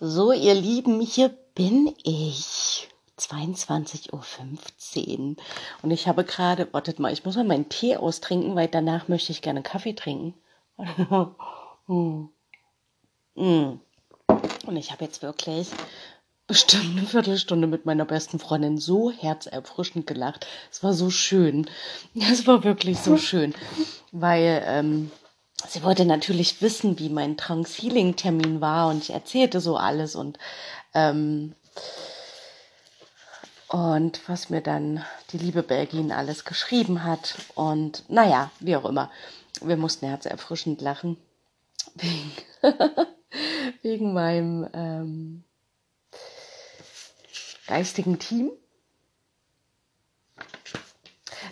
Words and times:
So, 0.00 0.30
ihr 0.30 0.54
Lieben, 0.54 1.00
hier 1.00 1.30
bin 1.54 1.92
ich. 2.04 2.88
22.15 3.18 4.12
Uhr. 4.12 5.36
Und 5.82 5.90
ich 5.90 6.06
habe 6.06 6.22
gerade, 6.22 6.72
wartet 6.72 7.00
mal, 7.00 7.12
ich 7.12 7.24
muss 7.24 7.34
mal 7.34 7.44
meinen 7.44 7.68
Tee 7.68 7.96
austrinken, 7.96 8.54
weil 8.54 8.68
danach 8.68 9.08
möchte 9.08 9.32
ich 9.32 9.42
gerne 9.42 9.62
Kaffee 9.62 9.94
trinken. 9.94 10.34
Hm. 11.88 12.28
Hm. 13.34 13.80
Und 14.66 14.76
ich 14.76 14.92
habe 14.92 15.02
jetzt 15.06 15.22
wirklich 15.22 15.68
bestimmt 16.46 16.98
eine 16.98 17.06
Viertelstunde 17.06 17.66
mit 17.66 17.86
meiner 17.86 18.04
besten 18.04 18.38
Freundin 18.38 18.76
so 18.76 19.10
herzerfrischend 19.10 20.06
gelacht. 20.06 20.46
Es 20.70 20.82
war 20.82 20.92
so 20.92 21.08
schön. 21.08 21.66
Es 22.14 22.46
war 22.46 22.62
wirklich 22.62 22.98
so 22.98 23.16
schön, 23.16 23.54
weil 24.12 24.62
ähm, 24.66 25.10
sie 25.66 25.82
wollte 25.82 26.04
natürlich 26.04 26.62
wissen, 26.62 26.98
wie 26.98 27.08
mein 27.08 27.36
Trance-Healing-Termin 27.36 28.60
war 28.60 28.88
und 28.88 29.02
ich 29.02 29.10
erzählte 29.10 29.60
so 29.60 29.76
alles 29.76 30.14
und 30.14 30.38
ähm, 30.94 31.54
und 33.68 34.26
was 34.28 34.48
mir 34.48 34.62
dann 34.62 35.04
die 35.30 35.38
liebe 35.38 35.62
Belgien 35.62 36.10
alles 36.10 36.44
geschrieben 36.44 37.04
hat 37.04 37.34
und 37.54 38.04
naja, 38.08 38.50
wie 38.60 38.76
auch 38.76 38.86
immer. 38.86 39.10
Wir 39.60 39.76
mussten 39.76 40.06
herzerfrischend 40.06 40.80
lachen 40.80 41.18
wegen, 41.94 42.32
wegen 43.82 44.12
meinem 44.14 44.68
ähm, 44.72 45.44
geistigen 47.66 48.18
Team 48.18 48.50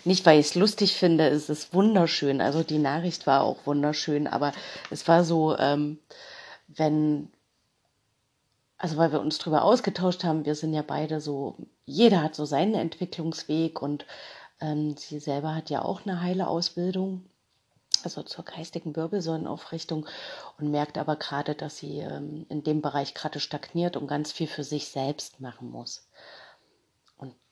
nicht, 0.05 0.25
weil 0.25 0.39
ich 0.39 0.47
es 0.47 0.55
lustig 0.55 0.95
finde, 0.95 1.27
es 1.27 1.49
ist 1.49 1.73
wunderschön. 1.73 2.41
Also 2.41 2.63
die 2.63 2.79
Nachricht 2.79 3.27
war 3.27 3.41
auch 3.41 3.65
wunderschön, 3.65 4.27
aber 4.27 4.51
es 4.89 5.07
war 5.07 5.23
so, 5.23 5.57
ähm, 5.57 5.99
wenn, 6.67 7.29
also 8.77 8.97
weil 8.97 9.11
wir 9.11 9.21
uns 9.21 9.37
drüber 9.37 9.63
ausgetauscht 9.63 10.23
haben, 10.23 10.45
wir 10.45 10.55
sind 10.55 10.73
ja 10.73 10.83
beide 10.85 11.21
so, 11.21 11.55
jeder 11.85 12.21
hat 12.21 12.35
so 12.35 12.45
seinen 12.45 12.75
Entwicklungsweg 12.75 13.81
und 13.81 14.05
ähm, 14.61 14.95
sie 14.97 15.19
selber 15.19 15.55
hat 15.55 15.69
ja 15.69 15.83
auch 15.83 16.05
eine 16.05 16.21
heile 16.21 16.47
Ausbildung, 16.47 17.23
also 18.03 18.23
zur 18.23 18.45
geistigen 18.45 18.95
Wirbelsäulenaufrichtung 18.95 20.05
und 20.59 20.71
merkt 20.71 20.97
aber 20.97 21.15
gerade, 21.15 21.55
dass 21.55 21.77
sie 21.77 21.99
ähm, 21.99 22.45
in 22.49 22.63
dem 22.63 22.81
Bereich 22.81 23.13
gerade 23.13 23.39
stagniert 23.39 23.97
und 23.97 24.07
ganz 24.07 24.31
viel 24.31 24.47
für 24.47 24.63
sich 24.63 24.89
selbst 24.89 25.39
machen 25.39 25.69
muss 25.69 26.07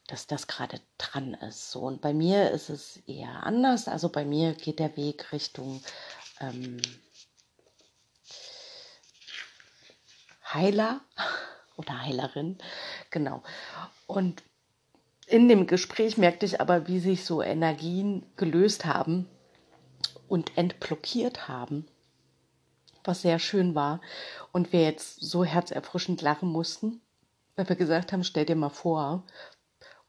dass 0.07 0.27
das 0.27 0.47
gerade 0.47 0.79
dran 0.97 1.33
ist. 1.33 1.71
So, 1.71 1.81
und 1.81 2.01
bei 2.01 2.13
mir 2.13 2.51
ist 2.51 2.69
es 2.69 2.97
eher 3.07 3.43
anders. 3.43 3.87
Also 3.87 4.09
bei 4.09 4.23
mir 4.23 4.53
geht 4.53 4.79
der 4.79 4.95
Weg 4.97 5.31
Richtung 5.31 5.81
ähm, 6.39 6.81
Heiler 10.53 11.01
oder 11.77 12.01
Heilerin. 12.01 12.57
Genau. 13.09 13.41
Und 14.05 14.43
in 15.27 15.49
dem 15.49 15.65
Gespräch 15.65 16.17
merkte 16.17 16.45
ich 16.45 16.61
aber, 16.61 16.87
wie 16.87 16.99
sich 16.99 17.25
so 17.25 17.41
Energien 17.41 18.25
gelöst 18.35 18.85
haben 18.85 19.27
und 20.27 20.55
entblockiert 20.55 21.47
haben, 21.47 21.87
was 23.03 23.23
sehr 23.23 23.39
schön 23.39 23.73
war. 23.73 24.01
Und 24.51 24.71
wir 24.71 24.83
jetzt 24.83 25.19
so 25.21 25.43
herzerfrischend 25.43 26.21
lachen 26.21 26.49
mussten, 26.49 27.01
weil 27.55 27.67
wir 27.69 27.75
gesagt 27.75 28.13
haben, 28.13 28.23
stell 28.23 28.45
dir 28.45 28.55
mal 28.55 28.69
vor, 28.69 29.23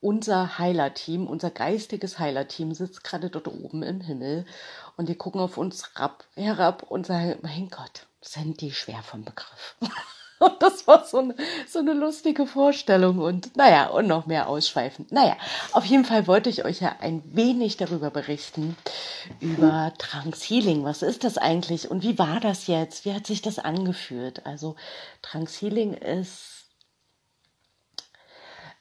unser 0.01 0.59
Heilerteam, 0.59 1.27
unser 1.27 1.51
geistiges 1.51 2.19
Heilerteam 2.19 2.75
sitzt 2.75 3.05
gerade 3.05 3.31
dort 3.31 3.49
oben 3.49 3.83
im 3.83 4.01
Himmel 4.01 4.47
und 4.97 5.09
die 5.09 5.15
gucken 5.15 5.41
auf 5.41 5.57
uns 5.57 5.91
herab 6.35 6.85
und 6.89 7.07
sagen, 7.07 7.39
mein 7.43 7.69
Gott, 7.69 8.07
sind 8.21 8.61
die 8.61 8.73
schwer 8.73 9.03
vom 9.03 9.25
Begriff. 9.25 9.77
Und 10.39 10.63
das 10.63 10.87
war 10.87 11.05
so 11.07 11.19
eine, 11.19 11.35
so 11.67 11.79
eine 11.79 11.95
lustige 11.95 12.47
Vorstellung 12.47 13.21
und 13.21 13.57
naja, 13.57 13.87
und 13.89 14.07
noch 14.07 14.27
mehr 14.27 14.49
ausschweifend. 14.49 15.11
Naja, 15.11 15.35
auf 15.73 15.87
jeden 15.87 16.05
Fall 16.05 16.27
wollte 16.27 16.51
ich 16.51 16.65
euch 16.65 16.81
ja 16.81 16.97
ein 17.01 17.23
wenig 17.35 17.79
darüber 17.79 18.11
berichten, 18.11 18.77
über 19.41 19.95
Transhealing. 19.97 20.85
Was 20.85 21.01
ist 21.01 21.25
das 21.25 21.39
eigentlich 21.39 21.91
und 21.91 22.03
wie 22.03 22.19
war 22.19 22.39
das 22.41 22.67
jetzt? 22.67 23.07
Wie 23.07 23.15
hat 23.15 23.27
sich 23.27 23.41
das 23.41 23.59
angefühlt? 23.59 24.45
Also 24.45 24.77
Transhealing 25.23 25.95
ist 25.95 26.56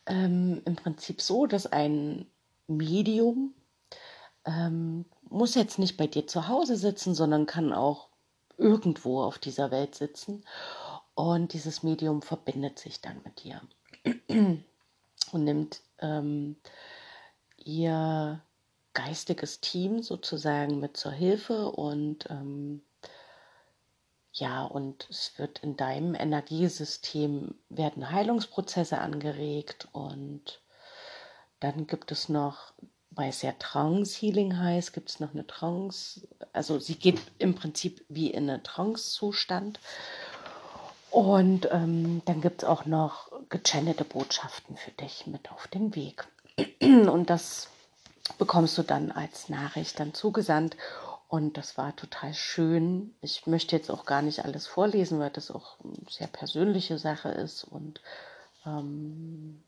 ähm, 0.05 0.61
im 0.65 0.75
Prinzip 0.75 1.21
so, 1.21 1.45
dass 1.45 1.67
ein 1.67 2.27
Medium 2.67 3.53
ähm, 4.45 5.05
muss 5.29 5.55
jetzt 5.55 5.79
nicht 5.79 5.97
bei 5.97 6.07
dir 6.07 6.27
zu 6.27 6.47
Hause 6.47 6.75
sitzen, 6.75 7.15
sondern 7.15 7.45
kann 7.45 7.73
auch 7.73 8.09
irgendwo 8.57 9.21
auf 9.21 9.37
dieser 9.39 9.71
Welt 9.71 9.95
sitzen. 9.95 10.45
Und 11.15 11.53
dieses 11.53 11.83
Medium 11.83 12.21
verbindet 12.21 12.77
sich 12.79 13.01
dann 13.01 13.21
mit 13.23 13.43
dir 13.43 13.61
und 15.31 15.43
nimmt 15.43 15.81
ähm, 15.99 16.57
ihr 17.57 18.41
geistiges 18.93 19.61
Team 19.61 20.01
sozusagen 20.01 20.79
mit 20.79 20.97
zur 20.97 21.11
Hilfe 21.11 21.71
und 21.71 22.29
ähm, 22.29 22.81
ja, 24.35 24.63
und 24.63 25.07
es 25.09 25.31
wird 25.37 25.59
in 25.59 25.77
deinem 25.77 26.13
Energiesystem 26.13 27.55
werden 27.69 28.11
Heilungsprozesse 28.11 28.97
angeregt 28.97 29.87
und 29.93 30.61
dann 31.61 31.87
gibt 31.87 32.11
es 32.11 32.27
noch, 32.27 32.73
weil 33.11 33.29
es 33.29 33.41
ja 33.41 33.53
Trance 33.53 34.19
Healing 34.19 34.59
heißt, 34.59 34.91
gibt 34.91 35.09
es 35.09 35.19
noch 35.21 35.33
eine 35.33 35.47
Trance, 35.47 36.27
also 36.51 36.79
sie 36.79 36.95
geht 36.95 37.21
im 37.39 37.55
Prinzip 37.55 38.03
wie 38.09 38.29
in 38.29 38.49
einen 38.49 38.61
Trance-Zustand. 38.61 39.79
Und 41.11 41.69
ähm, 41.71 42.21
dann 42.25 42.41
gibt 42.41 42.63
es 42.63 42.67
auch 42.67 42.85
noch 42.85 43.31
gechannelte 43.47 44.03
Botschaften 44.03 44.75
für 44.75 44.91
dich 44.91 45.27
mit 45.27 45.49
auf 45.49 45.69
den 45.69 45.95
Weg. 45.95 46.27
Und 46.81 47.29
das 47.29 47.69
bekommst 48.37 48.77
du 48.77 48.83
dann 48.83 49.11
als 49.11 49.47
Nachricht 49.47 49.97
dann 50.01 50.13
zugesandt. 50.13 50.75
Und 51.27 51.57
das 51.57 51.77
war 51.77 51.95
total 51.95 52.33
schön. 52.33 53.15
Ich 53.21 53.47
möchte 53.47 53.75
jetzt 53.75 53.89
auch 53.89 54.05
gar 54.05 54.21
nicht 54.21 54.45
alles 54.45 54.67
vorlesen, 54.67 55.19
weil 55.19 55.31
das 55.31 55.51
auch 55.51 55.77
eine 55.83 55.93
sehr 56.09 56.27
persönliche 56.27 56.97
Sache 56.99 57.29
ist 57.29 57.63
und 57.63 58.01
ähm, 58.65 59.63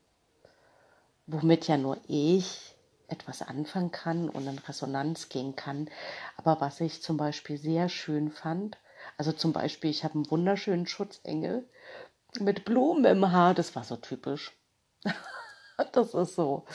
womit 1.26 1.68
ja 1.68 1.78
nur 1.78 1.98
ich 2.08 2.76
etwas 3.08 3.42
anfangen 3.42 3.92
kann 3.92 4.30
und 4.30 4.48
in 4.48 4.60
Resonanz 4.60 5.30
gehen 5.30 5.56
kann. 5.56 5.90
Aber 6.36 6.62
was 6.62 6.80
ich 6.80 7.02
zum 7.02 7.18
Beispiel 7.18 7.58
sehr 7.58 7.90
schön 7.90 8.32
fand, 8.32 8.78
also 9.18 9.32
zum 9.32 9.54
Beispiel, 9.54 9.90
ich 9.90 10.04
habe 10.04 10.16
einen 10.16 10.30
wunderschönen 10.30 10.88
Schutzengel 10.88 11.68
mit 12.40 12.66
Blumen 12.66 13.06
im 13.06 13.32
Haar, 13.32 13.54
das 13.54 13.76
war 13.76 13.84
so 13.84 13.96
typisch. 13.96 14.54
das 15.94 16.14
ist 16.14 16.36
so, 16.36 16.66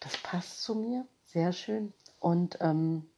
das 0.00 0.16
passt 0.18 0.62
zu 0.62 0.74
mir, 0.74 1.06
sehr 1.24 1.52
schön. 1.52 1.92
Und 2.20 2.58
ähm, 2.60 3.08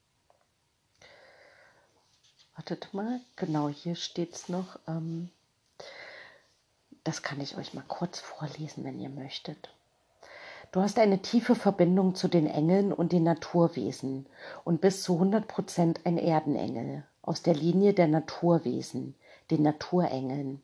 Wartet 2.68 2.92
mal, 2.92 3.22
genau 3.36 3.70
hier 3.70 3.94
steht 3.94 4.34
es 4.34 4.50
noch. 4.50 4.78
Ähm, 4.86 5.30
das 7.02 7.22
kann 7.22 7.40
ich 7.40 7.56
euch 7.56 7.72
mal 7.72 7.84
kurz 7.88 8.20
vorlesen, 8.20 8.84
wenn 8.84 9.00
ihr 9.00 9.08
möchtet. 9.08 9.70
Du 10.70 10.82
hast 10.82 10.98
eine 10.98 11.22
tiefe 11.22 11.54
Verbindung 11.54 12.14
zu 12.14 12.28
den 12.28 12.46
Engeln 12.46 12.92
und 12.92 13.12
den 13.12 13.22
Naturwesen 13.22 14.26
und 14.64 14.82
bist 14.82 15.02
zu 15.02 15.14
100 15.14 15.48
Prozent 15.48 16.00
ein 16.04 16.18
Erdenengel 16.18 17.04
aus 17.22 17.40
der 17.40 17.54
Linie 17.54 17.94
der 17.94 18.06
Naturwesen, 18.06 19.14
den 19.50 19.62
Naturengeln. 19.62 20.60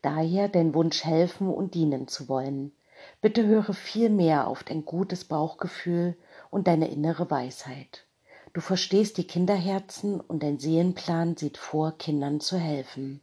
Daher 0.00 0.48
dein 0.48 0.72
Wunsch 0.72 1.04
helfen 1.04 1.50
und 1.50 1.74
dienen 1.74 2.08
zu 2.08 2.30
wollen. 2.30 2.72
Bitte 3.20 3.44
höre 3.44 3.74
viel 3.74 4.08
mehr 4.08 4.46
auf 4.46 4.64
dein 4.64 4.86
gutes 4.86 5.26
Bauchgefühl 5.26 6.16
und 6.48 6.66
deine 6.66 6.88
innere 6.88 7.30
Weisheit. 7.30 8.06
Du 8.54 8.60
verstehst 8.60 9.16
die 9.16 9.26
Kinderherzen 9.26 10.20
und 10.20 10.42
dein 10.42 10.58
Seelenplan 10.58 11.38
sieht 11.38 11.56
vor, 11.56 11.96
Kindern 11.96 12.38
zu 12.38 12.58
helfen. 12.58 13.22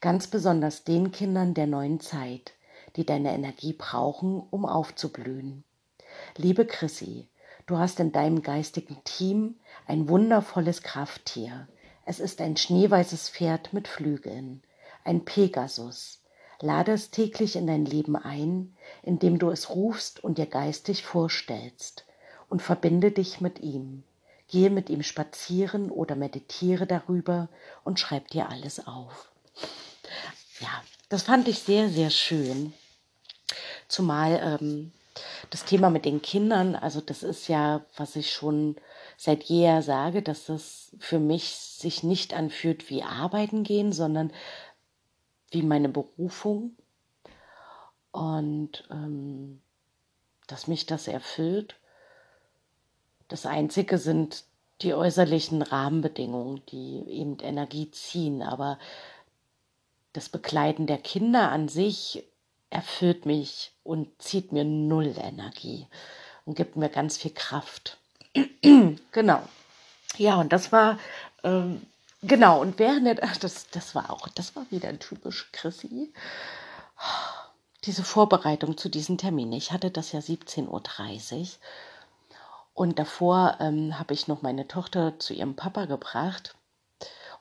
Ganz 0.00 0.28
besonders 0.28 0.84
den 0.84 1.10
Kindern 1.10 1.52
der 1.52 1.66
neuen 1.66 1.98
Zeit, 1.98 2.52
die 2.94 3.04
deine 3.04 3.34
Energie 3.34 3.72
brauchen, 3.72 4.40
um 4.50 4.64
aufzublühen. 4.64 5.64
Liebe 6.36 6.64
Chrissy, 6.64 7.26
du 7.66 7.78
hast 7.78 7.98
in 7.98 8.12
deinem 8.12 8.42
geistigen 8.42 8.98
Team 9.02 9.56
ein 9.88 10.08
wundervolles 10.08 10.82
Krafttier. 10.82 11.66
Es 12.04 12.20
ist 12.20 12.40
ein 12.40 12.56
schneeweißes 12.56 13.30
Pferd 13.30 13.72
mit 13.72 13.88
Flügeln, 13.88 14.62
ein 15.02 15.24
Pegasus. 15.24 16.22
Lade 16.60 16.92
es 16.92 17.10
täglich 17.10 17.56
in 17.56 17.66
dein 17.66 17.84
Leben 17.84 18.14
ein, 18.14 18.76
indem 19.02 19.40
du 19.40 19.50
es 19.50 19.70
rufst 19.70 20.22
und 20.22 20.38
dir 20.38 20.46
geistig 20.46 21.04
vorstellst, 21.04 22.06
und 22.48 22.62
verbinde 22.62 23.10
dich 23.10 23.40
mit 23.40 23.58
ihm. 23.58 24.04
Gehe 24.48 24.70
mit 24.70 24.90
ihm 24.90 25.02
spazieren 25.02 25.90
oder 25.90 26.16
meditiere 26.16 26.86
darüber 26.86 27.48
und 27.84 28.00
schreib 28.00 28.28
dir 28.28 28.48
alles 28.48 28.86
auf. 28.86 29.30
Ja, 30.60 30.82
das 31.08 31.22
fand 31.22 31.48
ich 31.48 31.60
sehr, 31.60 31.88
sehr 31.88 32.10
schön. 32.10 32.72
Zumal 33.88 34.40
ähm, 34.42 34.92
das 35.50 35.64
Thema 35.64 35.90
mit 35.90 36.04
den 36.04 36.22
Kindern, 36.22 36.74
also 36.74 37.00
das 37.00 37.22
ist 37.22 37.48
ja, 37.48 37.84
was 37.96 38.16
ich 38.16 38.32
schon 38.32 38.76
seit 39.16 39.44
jeher 39.44 39.82
sage, 39.82 40.22
dass 40.22 40.46
das 40.46 40.90
für 40.98 41.18
mich 41.18 41.54
sich 41.54 42.02
nicht 42.02 42.34
anfühlt 42.34 42.90
wie 42.90 43.02
arbeiten 43.02 43.64
gehen, 43.64 43.92
sondern 43.92 44.32
wie 45.50 45.62
meine 45.62 45.88
Berufung 45.88 46.76
und 48.12 48.86
ähm, 48.90 49.60
dass 50.46 50.66
mich 50.66 50.86
das 50.86 51.08
erfüllt. 51.08 51.76
Das 53.28 53.46
Einzige 53.46 53.98
sind 53.98 54.44
die 54.82 54.94
äußerlichen 54.94 55.62
Rahmenbedingungen, 55.62 56.62
die 56.66 57.02
eben 57.08 57.38
Energie 57.40 57.90
ziehen, 57.90 58.42
aber 58.42 58.78
das 60.12 60.28
Begleiten 60.28 60.86
der 60.86 60.98
Kinder 60.98 61.50
an 61.50 61.68
sich 61.68 62.24
erfüllt 62.70 63.26
mich 63.26 63.72
und 63.82 64.20
zieht 64.20 64.52
mir 64.52 64.64
null 64.64 65.14
Energie 65.18 65.86
und 66.44 66.54
gibt 66.54 66.76
mir 66.76 66.88
ganz 66.88 67.16
viel 67.16 67.32
Kraft. 67.32 67.98
genau. 69.12 69.42
Ja, 70.16 70.36
und 70.36 70.52
das 70.52 70.72
war, 70.72 70.98
ähm, 71.44 71.82
genau, 72.22 72.60
und 72.60 72.78
während 72.78 73.06
der, 73.06 73.14
das, 73.14 73.68
das 73.70 73.94
war 73.94 74.10
auch, 74.10 74.28
das 74.28 74.56
war 74.56 74.66
wieder 74.70 74.96
typisch 74.98 75.50
Chrissy. 75.52 76.12
Diese 77.84 78.02
Vorbereitung 78.02 78.76
zu 78.76 78.88
diesem 78.88 79.18
Termin. 79.18 79.52
Ich 79.52 79.72
hatte 79.72 79.90
das 79.90 80.12
ja 80.12 80.20
17.30 80.20 80.68
Uhr. 80.68 81.46
Und 82.78 83.00
davor 83.00 83.56
ähm, 83.58 83.98
habe 83.98 84.14
ich 84.14 84.28
noch 84.28 84.42
meine 84.42 84.68
Tochter 84.68 85.18
zu 85.18 85.34
ihrem 85.34 85.56
Papa 85.56 85.86
gebracht. 85.86 86.54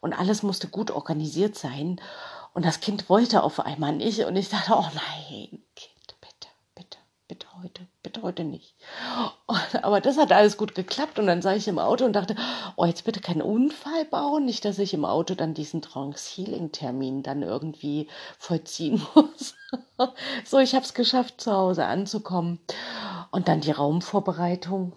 Und 0.01 0.13
alles 0.13 0.41
musste 0.41 0.67
gut 0.67 0.89
organisiert 0.89 1.55
sein. 1.55 2.01
Und 2.55 2.65
das 2.65 2.79
Kind 2.79 3.07
wollte 3.07 3.43
auf 3.43 3.59
einmal 3.59 3.93
nicht. 3.93 4.21
Und 4.21 4.35
ich 4.35 4.49
dachte, 4.49 4.73
oh 4.73 4.85
nein, 4.95 5.61
Kind, 5.75 6.15
bitte, 6.21 6.47
bitte, 6.73 6.97
bitte 7.27 7.45
heute, 7.61 7.85
bitte 8.01 8.23
heute 8.23 8.45
nicht. 8.45 8.73
Und, 9.45 9.83
aber 9.83 10.01
das 10.01 10.17
hat 10.17 10.31
alles 10.31 10.57
gut 10.57 10.73
geklappt. 10.73 11.19
Und 11.19 11.27
dann 11.27 11.43
saß 11.43 11.57
ich 11.57 11.67
im 11.67 11.77
Auto 11.77 12.05
und 12.05 12.13
dachte, 12.13 12.35
oh, 12.75 12.85
jetzt 12.85 13.05
bitte 13.05 13.19
keinen 13.19 13.43
Unfall 13.43 14.05
bauen. 14.05 14.43
Nicht, 14.43 14.65
dass 14.65 14.79
ich 14.79 14.95
im 14.95 15.05
Auto 15.05 15.35
dann 15.35 15.53
diesen 15.53 15.83
Trance 15.83 16.31
Healing 16.33 16.71
Termin 16.71 17.21
dann 17.21 17.43
irgendwie 17.43 18.07
vollziehen 18.39 19.05
muss. 19.13 19.53
so, 20.45 20.57
ich 20.57 20.73
habe 20.73 20.83
es 20.83 20.95
geschafft, 20.95 21.41
zu 21.41 21.51
Hause 21.51 21.85
anzukommen. 21.85 22.59
Und 23.29 23.47
dann 23.47 23.61
die 23.61 23.69
Raumvorbereitung. 23.69 24.93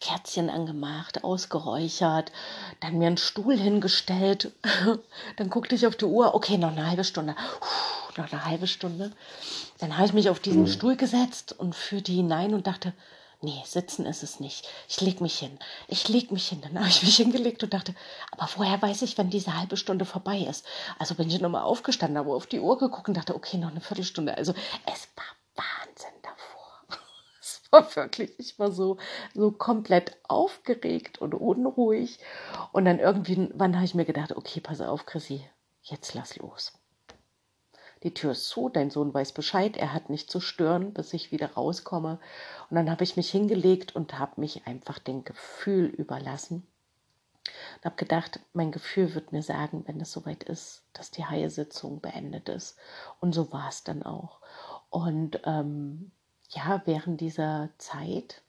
Kerzchen 0.00 0.50
angemacht, 0.50 1.24
ausgeräuchert, 1.24 2.32
dann 2.80 2.98
mir 2.98 3.06
einen 3.06 3.16
Stuhl 3.18 3.56
hingestellt. 3.56 4.52
dann 5.36 5.50
guckte 5.50 5.74
ich 5.74 5.86
auf 5.86 5.96
die 5.96 6.06
Uhr, 6.06 6.34
okay, 6.34 6.56
noch 6.56 6.72
eine 6.72 6.86
halbe 6.86 7.04
Stunde. 7.04 7.34
Puh, 7.60 8.20
noch 8.20 8.32
eine 8.32 8.44
halbe 8.44 8.66
Stunde. 8.66 9.12
Dann 9.78 9.96
habe 9.96 10.06
ich 10.06 10.12
mich 10.12 10.30
auf 10.30 10.40
diesen 10.40 10.62
mhm. 10.62 10.68
Stuhl 10.68 10.96
gesetzt 10.96 11.54
und 11.58 11.74
führte 11.74 12.12
hinein 12.12 12.54
und 12.54 12.66
dachte, 12.66 12.92
nee, 13.42 13.62
sitzen 13.64 14.06
ist 14.06 14.22
es 14.22 14.40
nicht. 14.40 14.68
Ich 14.88 15.00
leg 15.00 15.20
mich 15.20 15.38
hin. 15.38 15.58
Ich 15.88 16.08
leg 16.08 16.30
mich 16.30 16.48
hin. 16.48 16.60
Dann 16.62 16.78
habe 16.78 16.88
ich 16.88 17.02
mich 17.02 17.16
hingelegt 17.18 17.62
und 17.62 17.74
dachte, 17.74 17.94
aber 18.30 18.48
woher 18.56 18.80
weiß 18.80 19.02
ich, 19.02 19.18
wenn 19.18 19.30
diese 19.30 19.56
halbe 19.56 19.76
Stunde 19.76 20.04
vorbei 20.04 20.38
ist? 20.38 20.64
Also 20.98 21.14
bin 21.14 21.28
ich 21.28 21.40
nochmal 21.40 21.62
aufgestanden, 21.62 22.18
habe 22.18 22.34
auf 22.34 22.46
die 22.46 22.60
Uhr 22.60 22.78
geguckt 22.78 23.08
und 23.08 23.16
dachte, 23.16 23.34
okay, 23.34 23.58
noch 23.58 23.70
eine 23.70 23.80
Viertelstunde. 23.80 24.36
Also 24.36 24.54
es 24.86 25.08
war 25.16 25.24
war 27.72 27.94
wirklich, 27.96 28.32
ich 28.38 28.58
war 28.58 28.72
so, 28.72 28.98
so 29.34 29.52
komplett 29.52 30.16
aufgeregt 30.24 31.18
und 31.18 31.34
unruhig. 31.34 32.18
Und 32.72 32.84
dann 32.84 32.98
irgendwie, 32.98 33.48
wann 33.54 33.76
habe 33.76 33.84
ich 33.84 33.94
mir 33.94 34.04
gedacht, 34.04 34.36
okay, 34.36 34.60
pass 34.60 34.80
auf, 34.80 35.06
Chrissy, 35.06 35.44
jetzt 35.82 36.14
lass 36.14 36.36
los. 36.36 36.72
Die 38.02 38.14
Tür 38.14 38.32
ist 38.32 38.48
zu, 38.48 38.70
dein 38.70 38.90
Sohn 38.90 39.12
weiß 39.12 39.32
Bescheid, 39.32 39.76
er 39.76 39.92
hat 39.92 40.08
nicht 40.08 40.30
zu 40.30 40.40
stören, 40.40 40.94
bis 40.94 41.12
ich 41.12 41.32
wieder 41.32 41.52
rauskomme. 41.52 42.18
Und 42.70 42.76
dann 42.76 42.90
habe 42.90 43.04
ich 43.04 43.16
mich 43.16 43.30
hingelegt 43.30 43.94
und 43.94 44.18
habe 44.18 44.40
mich 44.40 44.66
einfach 44.66 44.98
dem 44.98 45.22
Gefühl 45.22 45.86
überlassen. 45.86 46.66
Und 47.76 47.84
habe 47.84 47.96
gedacht, 47.96 48.40
mein 48.54 48.72
Gefühl 48.72 49.14
wird 49.14 49.32
mir 49.32 49.42
sagen, 49.42 49.84
wenn 49.86 50.00
es 50.00 50.12
soweit 50.12 50.44
ist, 50.44 50.82
dass 50.94 51.10
die 51.10 51.26
Heilsitzung 51.26 52.00
beendet 52.00 52.48
ist. 52.48 52.78
Und 53.20 53.34
so 53.34 53.52
war 53.52 53.68
es 53.68 53.84
dann 53.84 54.02
auch. 54.02 54.40
Und 54.88 55.40
ähm, 55.44 56.10
ja, 56.50 56.82
während 56.84 57.20
dieser 57.20 57.70
Zeit, 57.78 58.42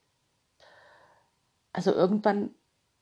also 1.74 1.92
irgendwann 1.92 2.51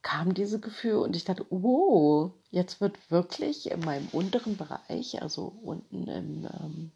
kam 0.01 0.33
dieses 0.33 0.61
Gefühl 0.61 0.95
und 0.95 1.15
ich 1.15 1.25
dachte, 1.25 1.45
oh, 1.49 2.31
jetzt 2.51 2.79
wird 2.81 3.11
wirklich 3.11 3.71
in 3.71 3.81
meinem 3.81 4.07
unteren 4.11 4.57
Bereich, 4.57 5.21
also 5.21 5.53
unten 5.63 6.07
im, 6.07 6.45
ähm, 6.45 6.91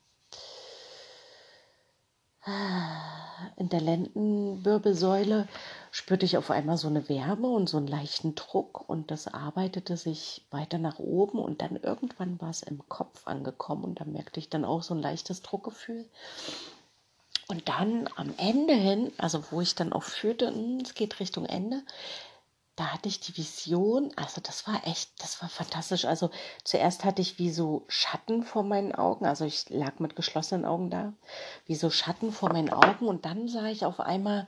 in 3.55 3.69
der 3.69 3.79
Lendenwirbelsäule, 3.81 5.47
spürte 5.91 6.25
ich 6.25 6.38
auf 6.38 6.51
einmal 6.51 6.77
so 6.77 6.88
eine 6.88 7.07
Wärme 7.07 7.47
und 7.47 7.69
so 7.69 7.77
einen 7.77 7.88
leichten 7.88 8.35
Druck 8.35 8.89
und 8.89 9.11
das 9.11 9.27
arbeitete 9.27 9.95
sich 9.95 10.45
weiter 10.51 10.77
nach 10.77 11.00
oben 11.00 11.39
und 11.39 11.61
dann 11.61 11.77
irgendwann 11.77 12.41
war 12.41 12.50
es 12.50 12.63
im 12.63 12.88
Kopf 12.89 13.27
angekommen 13.27 13.83
und 13.83 14.01
da 14.01 14.05
merkte 14.05 14.39
ich 14.39 14.50
dann 14.50 14.65
auch 14.65 14.83
so 14.83 14.94
ein 14.94 15.01
leichtes 15.01 15.41
Druckgefühl 15.41 16.05
und 17.48 17.68
dann 17.69 18.10
am 18.16 18.34
Ende 18.38 18.74
hin, 18.74 19.12
also 19.18 19.44
wo 19.51 19.62
ich 19.62 19.75
dann 19.75 19.94
auch 19.94 20.04
führte, 20.04 20.48
hm, 20.48 20.80
es 20.84 20.94
geht 20.94 21.19
Richtung 21.19 21.45
Ende, 21.45 21.84
da 22.75 22.86
hatte 22.88 23.07
ich 23.07 23.19
die 23.19 23.38
Vision, 23.38 24.12
also 24.16 24.42
das 24.42 24.68
war 24.68 24.81
echt, 24.88 25.22
das 25.22 25.42
war 25.42 25.50
fantastisch. 25.50 26.06
Also 26.06 26.31
zuerst 26.63 27.06
hatte 27.06 27.22
ich 27.22 27.38
wie 27.38 27.51
so 27.51 27.86
Schatten 27.88 28.44
vor 28.44 28.63
meinen 28.63 28.95
Augen, 28.95 29.25
also 29.25 29.45
ich 29.45 29.69
lag 29.69 30.00
mit 30.00 30.16
geschlossenen 30.16 30.66
Augen 30.66 30.90
da, 30.90 31.13
wie 31.68 31.75
so 31.75 31.90
Schatten 31.92 32.31
vor 32.31 32.51
meinen 32.51 32.72
Augen 32.72 33.07
und 33.07 33.25
dann 33.25 33.48
sah 33.48 33.66
ich 33.66 33.86
auf 33.86 34.00
einmal 34.00 34.48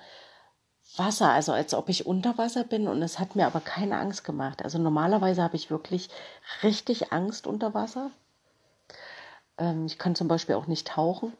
Wasser, 0.98 1.32
also 1.32 1.52
als 1.52 1.74
ob 1.74 1.90
ich 1.90 2.06
unter 2.06 2.38
Wasser 2.38 2.64
bin 2.64 2.88
und 2.88 3.02
es 3.02 3.20
hat 3.20 3.36
mir 3.36 3.46
aber 3.46 3.60
keine 3.60 3.98
Angst 3.98 4.24
gemacht. 4.24 4.64
Also 4.64 4.80
normalerweise 4.80 5.44
habe 5.44 5.56
ich 5.56 5.70
wirklich 5.70 6.10
richtig 6.64 7.12
Angst 7.12 7.48
unter 7.48 7.74
Wasser. 7.74 8.12
Ähm, 9.58 9.86
ich 9.86 9.98
kann 10.00 10.16
zum 10.16 10.28
Beispiel 10.28 10.56
auch 10.56 10.68
nicht 10.68 10.88
tauchen. 10.88 11.34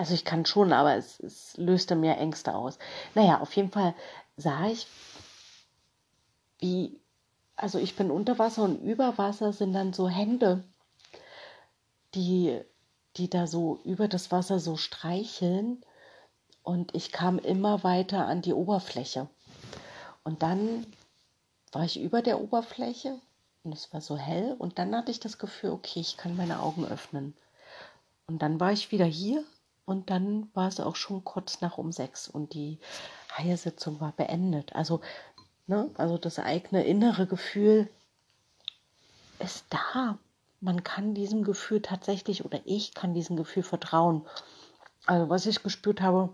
Also 0.00 0.14
ich 0.14 0.24
kann 0.24 0.46
schon, 0.46 0.72
aber 0.72 0.94
es, 0.94 1.20
es 1.20 1.58
löste 1.58 1.94
mir 1.94 2.16
Ängste 2.16 2.54
aus. 2.54 2.78
Naja, 3.14 3.40
auf 3.40 3.54
jeden 3.54 3.70
Fall 3.70 3.94
sah 4.38 4.66
ich, 4.66 4.86
wie, 6.58 6.98
also 7.54 7.78
ich 7.78 7.96
bin 7.96 8.10
unter 8.10 8.38
Wasser 8.38 8.62
und 8.62 8.80
über 8.80 9.18
Wasser 9.18 9.52
sind 9.52 9.74
dann 9.74 9.92
so 9.92 10.08
Hände, 10.08 10.64
die, 12.14 12.62
die 13.18 13.28
da 13.28 13.46
so 13.46 13.78
über 13.84 14.08
das 14.08 14.32
Wasser 14.32 14.58
so 14.58 14.78
streicheln. 14.78 15.84
Und 16.62 16.94
ich 16.94 17.12
kam 17.12 17.38
immer 17.38 17.84
weiter 17.84 18.26
an 18.26 18.40
die 18.40 18.54
Oberfläche. 18.54 19.28
Und 20.24 20.42
dann 20.42 20.86
war 21.72 21.84
ich 21.84 22.00
über 22.00 22.22
der 22.22 22.40
Oberfläche 22.40 23.20
und 23.64 23.74
es 23.74 23.92
war 23.92 24.00
so 24.00 24.16
hell. 24.16 24.56
Und 24.58 24.78
dann 24.78 24.96
hatte 24.96 25.10
ich 25.10 25.20
das 25.20 25.36
Gefühl, 25.36 25.72
okay, 25.72 26.00
ich 26.00 26.16
kann 26.16 26.38
meine 26.38 26.60
Augen 26.60 26.86
öffnen. 26.86 27.36
Und 28.26 28.40
dann 28.40 28.58
war 28.60 28.72
ich 28.72 28.92
wieder 28.92 29.04
hier 29.04 29.44
und 29.90 30.08
dann 30.08 30.48
war 30.54 30.68
es 30.68 30.78
auch 30.78 30.94
schon 30.94 31.24
kurz 31.24 31.62
nach 31.62 31.76
um 31.76 31.90
sechs 31.90 32.28
und 32.28 32.54
die 32.54 32.78
Heilsitzung 33.36 34.00
war 34.00 34.12
beendet. 34.12 34.72
Also, 34.72 35.00
ne, 35.66 35.90
also 35.94 36.16
das 36.16 36.38
eigene 36.38 36.84
innere 36.84 37.26
Gefühl 37.26 37.90
ist 39.40 39.64
da. 39.68 40.16
Man 40.60 40.84
kann 40.84 41.14
diesem 41.14 41.42
Gefühl 41.42 41.82
tatsächlich 41.82 42.44
oder 42.44 42.60
ich 42.66 42.94
kann 42.94 43.14
diesem 43.14 43.36
Gefühl 43.36 43.64
vertrauen. 43.64 44.24
Also 45.06 45.28
was 45.28 45.46
ich 45.46 45.60
gespürt 45.64 46.00
habe, 46.00 46.28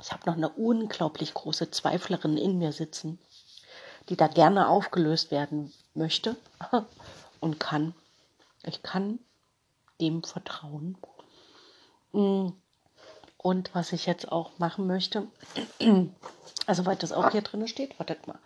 ich 0.00 0.12
habe 0.12 0.24
noch 0.24 0.36
eine 0.36 0.48
unglaublich 0.48 1.34
große 1.34 1.70
Zweiflerin 1.70 2.38
in 2.38 2.56
mir 2.56 2.72
sitzen, 2.72 3.18
die 4.08 4.16
da 4.16 4.28
gerne 4.28 4.68
aufgelöst 4.68 5.30
werden 5.30 5.74
möchte 5.92 6.36
und 7.40 7.60
kann. 7.60 7.94
Ich 8.62 8.82
kann 8.82 9.18
dem 10.00 10.22
vertrauen. 10.22 10.96
Und 12.16 13.74
was 13.74 13.92
ich 13.92 14.06
jetzt 14.06 14.32
auch 14.32 14.58
machen 14.58 14.86
möchte, 14.86 15.26
also 16.66 16.86
weil 16.86 16.96
das 16.96 17.12
auch 17.12 17.30
hier 17.30 17.42
drin 17.42 17.68
steht, 17.68 17.98
wartet 17.98 18.26
mal. 18.26 18.38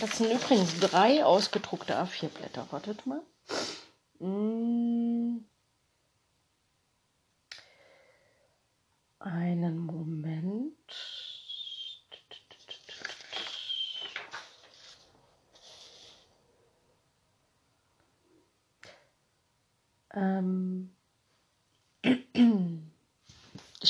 Das 0.00 0.18
sind 0.18 0.30
übrigens 0.30 0.80
drei 0.80 1.24
ausgedruckte 1.24 1.94
A4-Blätter, 1.94 2.66
wartet 2.70 3.06
mal. 3.06 3.22
Mm. 4.18 4.65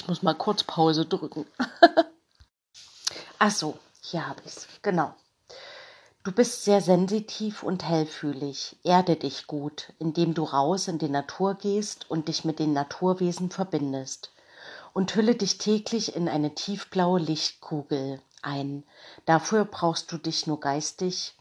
Muss 0.07 0.23
mal 0.23 0.35
kurz 0.35 0.63
Pause 0.65 1.07
drücken. 1.07 1.47
Ach 3.39 3.51
so, 3.51 3.77
hier 4.03 4.27
habe 4.27 4.41
ich 4.45 4.53
es. 4.57 4.69
Genau. 4.83 5.15
Du 6.23 6.33
bist 6.33 6.65
sehr 6.65 6.81
sensitiv 6.81 7.63
und 7.63 7.85
hellfühlig. 7.85 8.77
Erde 8.83 9.17
dich 9.17 9.47
gut, 9.47 9.93
indem 10.01 10.35
du 10.35 10.43
raus 10.43 10.89
in 10.89 10.99
die 10.99 11.09
Natur 11.09 11.55
gehst 11.55 12.11
und 12.11 12.29
dich 12.29 12.45
mit 12.45 12.59
den 12.59 12.73
Naturwesen 12.73 13.51
verbindest. 13.51 14.33
Und 14.93 15.15
hülle 15.15 15.35
dich 15.35 15.59
täglich 15.59 16.17
in 16.17 16.29
eine 16.29 16.55
tiefblaue 16.55 17.21
Lichtkugel 17.21 18.21
ein. 18.43 18.85
Dafür 19.25 19.65
brauchst 19.65 20.11
du 20.11 20.19
dich 20.19 20.47
nur 20.47 20.59
geistig 20.59 21.36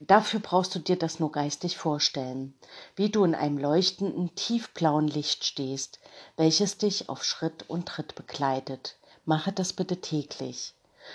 Dafür 0.00 0.38
brauchst 0.38 0.74
du 0.76 0.78
dir 0.78 0.96
das 0.96 1.18
nur 1.18 1.32
geistig 1.32 1.76
vorstellen, 1.76 2.54
wie 2.94 3.08
du 3.08 3.24
in 3.24 3.34
einem 3.34 3.58
leuchtenden, 3.58 4.32
tiefblauen 4.36 5.08
Licht 5.08 5.44
stehst, 5.44 5.98
welches 6.36 6.78
dich 6.78 7.08
auf 7.08 7.24
Schritt 7.24 7.68
und 7.68 7.86
Tritt 7.86 8.14
begleitet. 8.14 8.96
Mache 9.24 9.50
das 9.50 9.72
bitte 9.72 10.00
täglich. 10.00 10.74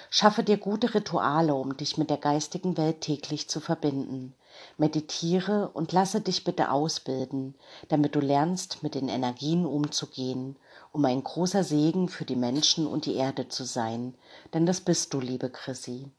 Schaffe 0.09 0.43
dir 0.43 0.57
gute 0.57 0.93
Rituale, 0.93 1.55
um 1.55 1.77
dich 1.77 1.97
mit 1.97 2.09
der 2.09 2.17
geistigen 2.17 2.75
Welt 2.75 2.99
täglich 2.99 3.47
zu 3.47 3.61
verbinden. 3.61 4.33
Meditiere 4.77 5.69
und 5.69 5.93
lasse 5.93 6.19
dich 6.19 6.43
bitte 6.43 6.69
ausbilden, 6.69 7.55
damit 7.87 8.15
du 8.15 8.19
lernst, 8.19 8.83
mit 8.83 8.95
den 8.95 9.07
Energien 9.07 9.65
umzugehen, 9.65 10.57
um 10.91 11.05
ein 11.05 11.23
großer 11.23 11.63
Segen 11.63 12.09
für 12.09 12.25
die 12.25 12.35
Menschen 12.35 12.85
und 12.85 13.05
die 13.05 13.15
Erde 13.15 13.47
zu 13.47 13.63
sein, 13.63 14.13
denn 14.53 14.65
das 14.65 14.81
bist 14.81 15.13
du, 15.13 15.21
liebe 15.21 15.49
Chrissy. 15.49 16.11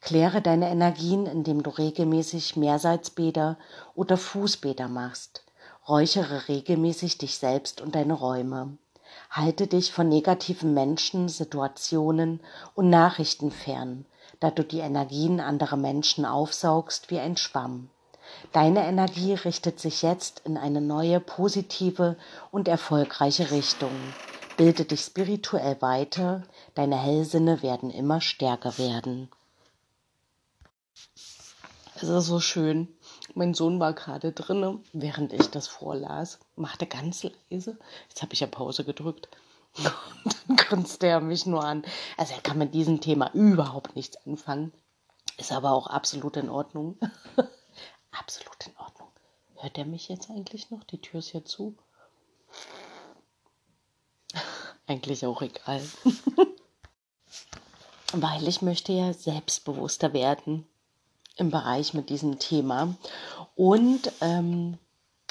Kläre 0.00 0.42
deine 0.42 0.70
Energien, 0.70 1.26
indem 1.26 1.62
du 1.62 1.70
regelmäßig 1.70 2.56
Meersalzbäder 2.56 3.58
oder 3.94 4.16
Fußbäder 4.16 4.88
machst. 4.88 5.44
Räuchere 5.88 6.48
regelmäßig 6.48 7.18
dich 7.18 7.38
selbst 7.38 7.80
und 7.80 7.94
deine 7.94 8.14
Räume. 8.14 8.76
Halte 9.30 9.66
dich 9.66 9.92
von 9.92 10.08
negativen 10.08 10.74
Menschen, 10.74 11.28
Situationen 11.28 12.40
und 12.74 12.90
Nachrichten 12.90 13.50
fern, 13.50 14.04
da 14.40 14.50
du 14.50 14.64
die 14.64 14.80
Energien 14.80 15.40
anderer 15.40 15.76
Menschen 15.76 16.24
aufsaugst 16.24 17.10
wie 17.10 17.18
ein 17.18 17.36
Schwamm. 17.36 17.88
Deine 18.52 18.84
Energie 18.86 19.34
richtet 19.34 19.78
sich 19.78 20.02
jetzt 20.02 20.42
in 20.44 20.56
eine 20.56 20.80
neue, 20.80 21.20
positive 21.20 22.16
und 22.50 22.66
erfolgreiche 22.68 23.50
Richtung. 23.50 23.92
Bilde 24.56 24.84
dich 24.84 25.02
spirituell 25.02 25.76
weiter, 25.80 26.42
deine 26.74 26.96
Hellsinne 26.96 27.62
werden 27.62 27.90
immer 27.90 28.20
stärker 28.20 28.78
werden. 28.78 29.28
Es 31.98 32.02
ist 32.02 32.26
so 32.26 32.40
schön. 32.40 32.94
Mein 33.34 33.54
Sohn 33.54 33.80
war 33.80 33.94
gerade 33.94 34.30
drin, 34.32 34.84
während 34.92 35.32
ich 35.32 35.48
das 35.48 35.66
vorlas, 35.66 36.38
machte 36.54 36.86
ganz 36.86 37.22
leise. 37.22 37.78
Jetzt 38.10 38.20
habe 38.20 38.34
ich 38.34 38.40
ja 38.40 38.46
Pause 38.46 38.84
gedrückt. 38.84 39.30
Und 40.24 40.36
dann 40.46 40.56
grinste 40.56 41.06
er 41.06 41.20
mich 41.20 41.46
nur 41.46 41.64
an. 41.64 41.86
Also 42.18 42.34
er 42.34 42.42
kann 42.42 42.58
mit 42.58 42.74
diesem 42.74 43.00
Thema 43.00 43.32
überhaupt 43.32 43.96
nichts 43.96 44.18
anfangen. 44.26 44.74
Ist 45.38 45.52
aber 45.52 45.72
auch 45.72 45.86
absolut 45.86 46.36
in 46.36 46.50
Ordnung. 46.50 46.98
absolut 48.10 48.66
in 48.66 48.76
Ordnung. 48.76 49.08
Hört 49.54 49.78
er 49.78 49.86
mich 49.86 50.10
jetzt 50.10 50.28
eigentlich 50.28 50.70
noch? 50.70 50.84
Die 50.84 51.00
Tür 51.00 51.20
ist 51.20 51.32
ja 51.32 51.46
zu. 51.46 51.78
eigentlich 54.86 55.24
auch 55.24 55.40
egal. 55.40 55.82
Weil 58.12 58.46
ich 58.46 58.60
möchte 58.60 58.92
ja 58.92 59.14
selbstbewusster 59.14 60.12
werden 60.12 60.66
im 61.36 61.50
Bereich 61.50 61.94
mit 61.94 62.10
diesem 62.10 62.38
Thema. 62.38 62.96
Und 63.54 64.10
ähm, 64.20 64.78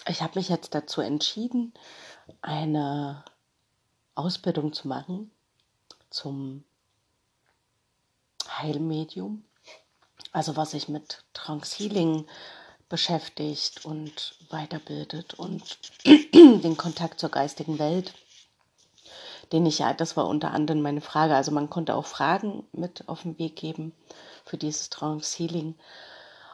ich 0.08 0.22
habe 0.22 0.40
mich 0.40 0.50
jetzt 0.50 0.74
dazu 0.76 1.02
entschieden, 1.02 1.74
eine 2.42 3.24
Ausbildung 4.14 4.74
zu 4.74 4.88
machen 4.88 5.32
zum 6.10 6.64
Heilmedium. 8.48 9.44
Also 10.32 10.56
was 10.56 10.72
sich 10.72 10.88
mit 10.88 11.24
Transhealing 11.34 12.26
beschäftigt 12.88 13.86
und 13.86 14.38
weiterbildet 14.50 15.34
und 15.34 15.80
den 16.06 16.78
Kontakt 16.78 17.20
zur 17.20 17.30
geistigen 17.30 17.80
Welt, 17.80 18.14
den 19.52 19.66
ich 19.66 19.80
ja, 19.80 19.94
das 19.94 20.18
war 20.18 20.28
unter 20.28 20.52
anderem 20.52 20.82
meine 20.82 21.02
Frage, 21.02 21.36
also 21.36 21.52
man 21.52 21.70
konnte 21.70 21.96
auch 21.96 22.06
Fragen 22.06 22.66
mit 22.72 23.08
auf 23.08 23.24
den 23.24 23.38
Weg 23.40 23.56
geben 23.56 23.94
für 24.44 24.58
dieses 24.58 24.90
Trance 24.90 25.38
Healing. 25.38 25.76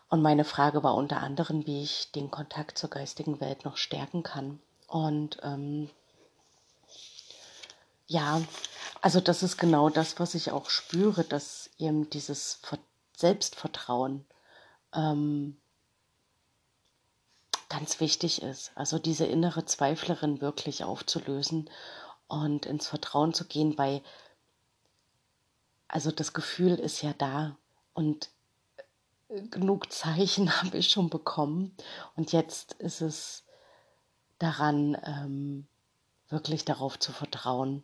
Und 0.10 0.22
meine 0.22 0.44
Frage 0.44 0.84
war 0.84 0.96
unter 0.96 1.22
anderem, 1.22 1.66
wie 1.66 1.84
ich 1.84 2.12
den 2.12 2.32
Kontakt 2.32 2.78
zur 2.78 2.90
geistigen 2.90 3.40
Welt 3.40 3.64
noch 3.64 3.78
stärken 3.78 4.24
kann. 4.24 4.60
Und 4.88 5.38
ähm, 5.42 5.90
ja, 8.08 8.42
also 9.02 9.22
das 9.22 9.42
ist 9.42 9.58
genau 9.58 9.90
das, 9.90 10.20
was 10.20 10.36
ich 10.36 10.52
auch 10.52 10.70
spüre, 10.70 11.24
dass 11.24 11.70
eben 11.78 12.10
dieses 12.10 12.60
Selbstvertrauen 13.16 14.26
ähm, 14.94 15.56
ganz 17.70 18.02
wichtig 18.02 18.42
ist. 18.42 18.72
Also 18.76 19.00
diese 19.00 19.26
innere 19.26 19.64
Zweiflerin 19.66 20.42
wirklich 20.42 20.84
aufzulösen 20.84 21.70
und 22.32 22.66
ins 22.66 22.88
Vertrauen 22.88 23.34
zu 23.34 23.46
gehen, 23.46 23.78
weil 23.78 24.02
also 25.88 26.12
das 26.12 26.32
Gefühl 26.32 26.76
ist 26.76 27.02
ja 27.02 27.14
da. 27.14 27.58
Und 27.94 28.30
äh, 29.28 29.42
genug 29.48 29.92
Zeichen 29.92 30.62
habe 30.62 30.78
ich 30.78 30.90
schon 30.90 31.10
bekommen. 31.10 31.76
Und 32.16 32.32
jetzt 32.32 32.74
ist 32.74 33.02
es 33.02 33.44
daran, 34.40 34.98
ähm, 35.04 35.68
wirklich 36.30 36.64
darauf 36.64 36.98
zu 36.98 37.12
vertrauen. 37.12 37.84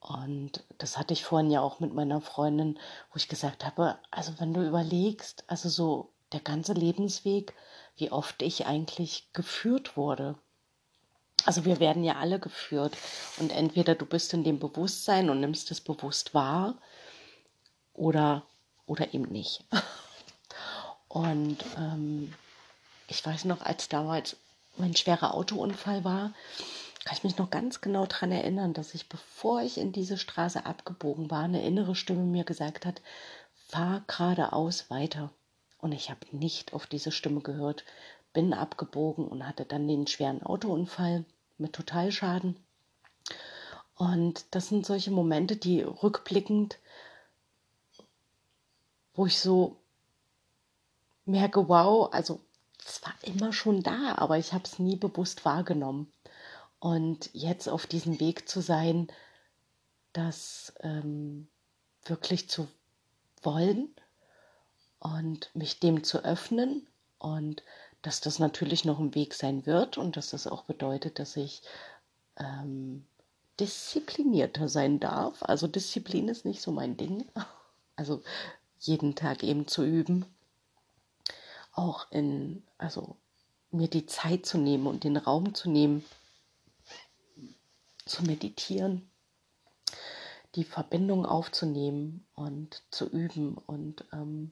Und 0.00 0.64
das 0.78 0.98
hatte 0.98 1.14
ich 1.14 1.24
vorhin 1.24 1.50
ja 1.50 1.62
auch 1.62 1.80
mit 1.80 1.94
meiner 1.94 2.20
Freundin, 2.20 2.78
wo 3.10 3.16
ich 3.16 3.28
gesagt 3.28 3.64
habe, 3.64 3.98
also 4.10 4.38
wenn 4.38 4.52
du 4.52 4.66
überlegst, 4.66 5.44
also 5.46 5.68
so 5.68 6.12
der 6.32 6.40
ganze 6.40 6.74
Lebensweg, 6.74 7.54
wie 7.96 8.12
oft 8.12 8.42
ich 8.42 8.66
eigentlich 8.66 9.32
geführt 9.32 9.96
wurde. 9.96 10.36
Also 11.46 11.64
wir 11.64 11.80
werden 11.80 12.04
ja 12.04 12.16
alle 12.16 12.38
geführt 12.38 12.96
und 13.38 13.50
entweder 13.50 13.94
du 13.94 14.06
bist 14.06 14.32
in 14.34 14.44
dem 14.44 14.58
Bewusstsein 14.58 15.30
und 15.30 15.40
nimmst 15.40 15.70
es 15.70 15.80
bewusst 15.80 16.34
wahr 16.34 16.74
oder 17.94 18.42
oder 18.86 19.14
eben 19.14 19.30
nicht. 19.30 19.64
Und 21.08 21.58
ähm, 21.76 22.32
ich 23.08 23.24
weiß 23.26 23.44
noch, 23.46 23.62
als 23.62 23.88
damals 23.88 24.36
mein 24.76 24.94
schwerer 24.94 25.34
Autounfall 25.34 26.04
war, 26.04 26.32
kann 27.04 27.16
ich 27.16 27.24
mich 27.24 27.36
noch 27.36 27.50
ganz 27.50 27.80
genau 27.80 28.06
daran 28.06 28.30
erinnern, 28.30 28.74
dass 28.74 28.94
ich, 28.94 29.08
bevor 29.08 29.62
ich 29.62 29.78
in 29.78 29.92
diese 29.92 30.18
Straße 30.18 30.66
abgebogen 30.66 31.30
war, 31.30 31.44
eine 31.44 31.62
innere 31.64 31.96
Stimme 31.96 32.22
mir 32.22 32.44
gesagt 32.44 32.86
hat, 32.86 33.00
fahr 33.68 34.02
geradeaus 34.06 34.90
weiter. 34.90 35.30
Und 35.78 35.92
ich 35.92 36.10
habe 36.10 36.20
nicht 36.30 36.72
auf 36.74 36.86
diese 36.86 37.10
Stimme 37.10 37.40
gehört, 37.40 37.84
bin 38.32 38.52
abgebogen 38.52 39.26
und 39.26 39.46
hatte 39.46 39.64
dann 39.64 39.88
den 39.88 40.06
schweren 40.06 40.42
Autounfall 40.42 41.24
mit 41.58 41.72
Totalschaden. 41.72 42.56
Und 43.96 44.46
das 44.52 44.68
sind 44.68 44.86
solche 44.86 45.10
Momente, 45.10 45.56
die 45.56 45.82
rückblickend 45.82 46.78
wo 49.14 49.26
ich 49.26 49.38
so 49.38 49.76
merke, 51.24 51.68
wow, 51.68 52.12
also 52.12 52.40
es 52.86 53.02
war 53.04 53.12
immer 53.22 53.52
schon 53.52 53.82
da, 53.82 54.14
aber 54.16 54.38
ich 54.38 54.54
habe 54.54 54.64
es 54.64 54.78
nie 54.78 54.96
bewusst 54.96 55.44
wahrgenommen. 55.44 56.10
Und 56.78 57.28
jetzt 57.34 57.68
auf 57.68 57.86
diesem 57.86 58.18
Weg 58.20 58.48
zu 58.48 58.62
sein, 58.62 59.08
das 60.14 60.72
ähm, 60.80 61.48
wirklich 62.04 62.48
zu 62.48 62.66
wollen 63.42 63.94
und 64.98 65.54
mich 65.54 65.78
dem 65.80 66.02
zu 66.02 66.24
öffnen 66.24 66.86
und 67.18 67.62
dass 68.02 68.20
das 68.20 68.38
natürlich 68.38 68.84
noch 68.84 68.98
ein 68.98 69.14
Weg 69.14 69.34
sein 69.34 69.66
wird 69.66 69.98
und 69.98 70.16
dass 70.16 70.30
das 70.30 70.46
auch 70.46 70.64
bedeutet, 70.64 71.18
dass 71.18 71.36
ich 71.36 71.62
ähm, 72.38 73.04
disziplinierter 73.58 74.68
sein 74.68 75.00
darf. 75.00 75.42
Also 75.42 75.66
Disziplin 75.66 76.28
ist 76.28 76.44
nicht 76.44 76.62
so 76.62 76.72
mein 76.72 76.96
Ding. 76.96 77.26
Also 77.96 78.22
jeden 78.78 79.14
Tag 79.14 79.42
eben 79.42 79.68
zu 79.68 79.84
üben. 79.84 80.24
Auch 81.74 82.10
in, 82.10 82.62
also 82.78 83.14
mir 83.70 83.88
die 83.88 84.06
Zeit 84.06 84.46
zu 84.46 84.56
nehmen 84.56 84.86
und 84.86 85.04
den 85.04 85.18
Raum 85.18 85.54
zu 85.54 85.68
nehmen, 85.68 86.02
zu 88.06 88.22
meditieren, 88.24 89.10
die 90.54 90.64
Verbindung 90.64 91.26
aufzunehmen 91.26 92.26
und 92.34 92.82
zu 92.90 93.06
üben. 93.06 93.58
Und 93.58 94.06
ähm, 94.14 94.50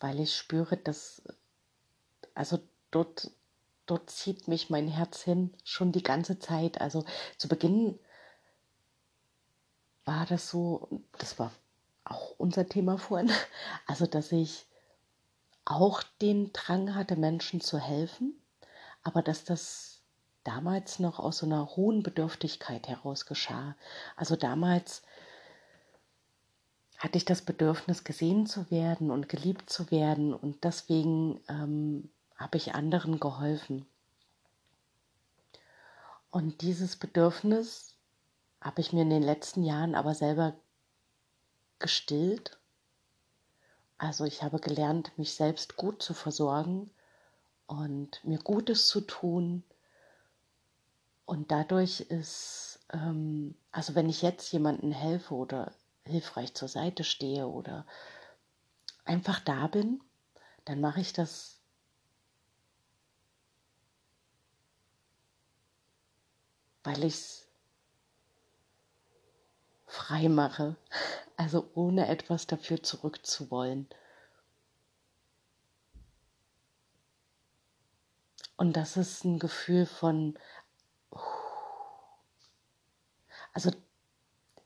weil 0.00 0.18
ich 0.18 0.34
spüre, 0.34 0.76
dass, 0.76 1.22
also 2.34 2.60
dort, 2.90 3.30
dort 3.86 4.10
zieht 4.10 4.48
mich 4.48 4.70
mein 4.70 4.88
Herz 4.88 5.22
hin, 5.22 5.52
schon 5.64 5.92
die 5.92 6.02
ganze 6.02 6.38
Zeit. 6.38 6.80
Also 6.80 7.04
zu 7.36 7.48
Beginn 7.48 7.98
war 10.04 10.26
das 10.26 10.48
so, 10.48 11.02
das 11.18 11.38
war 11.38 11.52
auch 12.04 12.34
unser 12.38 12.68
Thema 12.68 12.98
vorhin, 12.98 13.30
also 13.86 14.06
dass 14.06 14.32
ich 14.32 14.66
auch 15.64 16.02
den 16.20 16.52
Drang 16.52 16.94
hatte, 16.94 17.16
Menschen 17.16 17.60
zu 17.60 17.78
helfen, 17.78 18.34
aber 19.02 19.22
dass 19.22 19.44
das 19.44 20.02
damals 20.44 20.98
noch 20.98 21.20
aus 21.20 21.38
so 21.38 21.46
einer 21.46 21.76
hohen 21.76 22.02
Bedürftigkeit 22.02 22.88
heraus 22.88 23.26
geschah. 23.26 23.76
Also 24.16 24.34
damals 24.34 25.02
hatte 26.98 27.18
ich 27.18 27.24
das 27.24 27.42
Bedürfnis, 27.42 28.04
gesehen 28.04 28.46
zu 28.46 28.70
werden 28.70 29.10
und 29.10 29.28
geliebt 29.28 29.70
zu 29.70 29.90
werden 29.90 30.34
und 30.34 30.64
deswegen 30.64 31.40
ähm, 31.48 32.10
habe 32.42 32.58
ich 32.58 32.74
anderen 32.74 33.20
geholfen. 33.20 33.86
Und 36.30 36.60
dieses 36.62 36.96
Bedürfnis 36.96 37.94
habe 38.60 38.80
ich 38.80 38.92
mir 38.92 39.02
in 39.02 39.10
den 39.10 39.22
letzten 39.22 39.62
Jahren 39.64 39.94
aber 39.94 40.14
selber 40.14 40.54
gestillt. 41.78 42.58
Also 43.96 44.24
ich 44.24 44.42
habe 44.42 44.58
gelernt, 44.58 45.16
mich 45.18 45.34
selbst 45.34 45.76
gut 45.76 46.02
zu 46.02 46.14
versorgen 46.14 46.90
und 47.66 48.24
mir 48.24 48.38
Gutes 48.38 48.88
zu 48.88 49.02
tun. 49.02 49.62
Und 51.24 51.52
dadurch 51.52 52.00
ist, 52.00 52.80
ähm, 52.92 53.54
also 53.70 53.94
wenn 53.94 54.08
ich 54.08 54.22
jetzt 54.22 54.52
jemandem 54.52 54.90
helfe 54.90 55.34
oder 55.34 55.72
hilfreich 56.04 56.54
zur 56.54 56.68
Seite 56.68 57.04
stehe 57.04 57.46
oder 57.46 57.86
einfach 59.04 59.38
da 59.40 59.68
bin, 59.68 60.02
dann 60.64 60.80
mache 60.80 61.00
ich 61.00 61.12
das 61.12 61.61
weil 66.84 67.04
ich 67.04 67.14
es 67.14 67.48
frei 69.86 70.28
mache, 70.28 70.76
also 71.36 71.70
ohne 71.74 72.08
etwas 72.08 72.46
dafür 72.46 72.82
zurückzuwollen. 72.82 73.88
Und 78.56 78.76
das 78.76 78.96
ist 78.96 79.24
ein 79.24 79.38
Gefühl 79.38 79.86
von, 79.86 80.38
also 83.52 83.72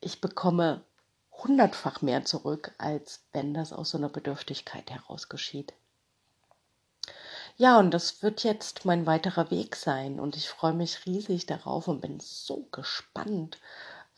ich 0.00 0.20
bekomme 0.20 0.84
hundertfach 1.32 2.02
mehr 2.02 2.24
zurück, 2.24 2.74
als 2.78 3.24
wenn 3.32 3.54
das 3.54 3.72
aus 3.72 3.90
so 3.90 3.98
einer 3.98 4.08
Bedürftigkeit 4.08 4.90
heraus 4.90 5.28
geschieht. 5.28 5.72
Ja, 7.58 7.78
und 7.78 7.90
das 7.92 8.22
wird 8.22 8.44
jetzt 8.44 8.84
mein 8.84 9.06
weiterer 9.06 9.50
Weg 9.50 9.76
sein 9.76 10.20
und 10.20 10.36
ich 10.36 10.48
freue 10.48 10.74
mich 10.74 11.06
riesig 11.06 11.46
darauf 11.46 11.88
und 11.88 12.00
bin 12.02 12.20
so 12.20 12.64
gespannt, 12.70 13.58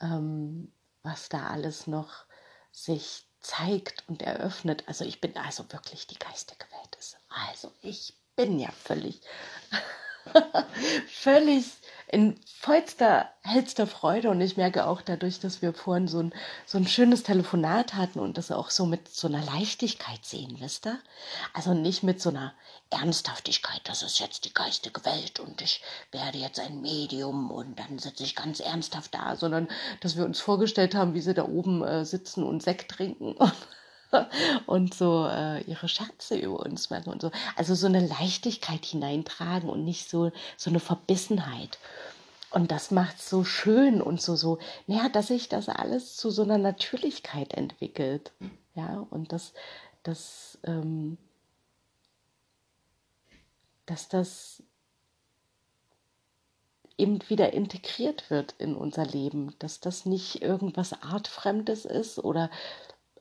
ähm, 0.01 0.73
was 1.05 1.29
da 1.29 1.47
alles 1.49 1.87
noch 1.87 2.25
sich 2.73 3.27
zeigt 3.41 4.05
und 4.09 4.23
eröffnet. 4.23 4.85
Also 4.89 5.05
ich 5.05 5.21
bin 5.21 5.37
also 5.37 5.65
wirklich 5.73 6.07
die 6.09 6.19
geistige 6.19 6.67
Welt. 6.73 6.99
Also 7.29 7.73
ich 7.83 8.15
bin 8.35 8.59
ja 8.59 8.71
völlig, 8.73 9.21
völlig 11.09 11.65
in 12.11 12.41
vollster, 12.47 13.29
hellster 13.43 13.87
Freude 13.87 14.31
und 14.31 14.41
ich 14.41 14.57
merke 14.57 14.87
auch 14.87 15.03
dadurch, 15.03 15.41
dass 15.41 15.61
wir 15.61 15.75
vorhin 15.75 16.09
so 16.09 16.21
ein, 16.21 16.33
so 16.65 16.79
ein 16.79 16.87
schönes 16.87 17.23
Telefonat 17.23 17.95
hatten 17.95 18.19
und 18.19 18.39
das 18.39 18.51
auch 18.51 18.71
so 18.71 18.87
mit 18.87 19.09
so 19.09 19.29
einer 19.29 19.45
Leichtigkeit 19.45 20.25
sehen, 20.25 20.57
wisst 20.61 20.87
ihr? 20.87 20.99
Also 21.53 21.75
nicht 21.75 22.03
mit 22.03 22.21
so 22.21 22.31
einer 22.31 22.55
Ernsthaftigkeit, 22.91 23.83
das 23.85 24.03
ist 24.03 24.21
jetzt 24.21 24.47
die 24.47 24.55
geistige 24.55 25.05
Welt 25.05 25.39
und 25.39 25.61
ich 25.61 25.83
werde 26.11 26.39
jetzt 26.39 26.61
ein 26.61 26.81
Medium 26.81 27.51
und 27.51 27.79
dann 27.79 27.99
sitze 27.99 28.23
ich 28.23 28.35
ganz 28.35 28.61
ernsthaft 28.61 29.15
da, 29.15 29.37
sondern 29.37 29.69
dass 30.01 30.17
wir 30.17 30.25
uns 30.25 30.41
vorgestellt 30.41 30.95
haben, 30.95 31.13
wie 31.13 31.21
sie 31.21 31.35
da 31.35 31.45
oben 31.45 31.85
äh, 31.85 32.07
sitzen 32.07 32.43
und 32.43 32.63
Sekt 32.63 32.91
trinken. 32.91 33.37
und 34.67 34.95
so 34.95 35.27
äh, 35.27 35.63
ihre 35.63 35.89
Scherze 35.89 36.37
über 36.37 36.61
uns 36.61 36.91
machen 36.91 37.13
und 37.13 37.23
so. 37.23 37.31
Also 37.57 37.75
so 37.75 37.87
eine 37.87 38.07
Leichtigkeit 38.07 38.85
hineintragen 38.85 39.69
und 39.69 39.85
nicht 39.85 40.09
so, 40.09 40.33
so 40.57 40.71
eine 40.71 40.81
Verbissenheit. 40.81 41.79
Und 42.51 42.71
das 42.71 42.91
macht 42.91 43.19
es 43.19 43.29
so 43.29 43.45
schön 43.45 44.01
und 44.01 44.23
so, 44.23 44.35
so, 44.35 44.59
naja, 44.87 45.09
dass 45.11 45.27
sich 45.29 45.49
das 45.49 45.69
alles 45.69 46.17
zu 46.17 46.31
so 46.31 46.43
einer 46.43 46.59
Natürlichkeit 46.59 47.53
entwickelt. 47.53 48.33
Ja, 48.75 49.07
und 49.11 49.33
das, 49.33 49.53
das, 50.03 50.59
ähm, 50.65 51.19
dass 53.85 54.09
das 54.09 54.63
eben 56.97 57.21
wieder 57.29 57.53
integriert 57.53 58.31
wird 58.31 58.55
in 58.59 58.75
unser 58.75 59.07
Leben, 59.07 59.55
dass 59.59 59.81
das 59.81 60.07
nicht 60.07 60.43
irgendwas 60.43 61.03
Artfremdes 61.03 61.85
ist 61.85 62.19
oder 62.19 62.51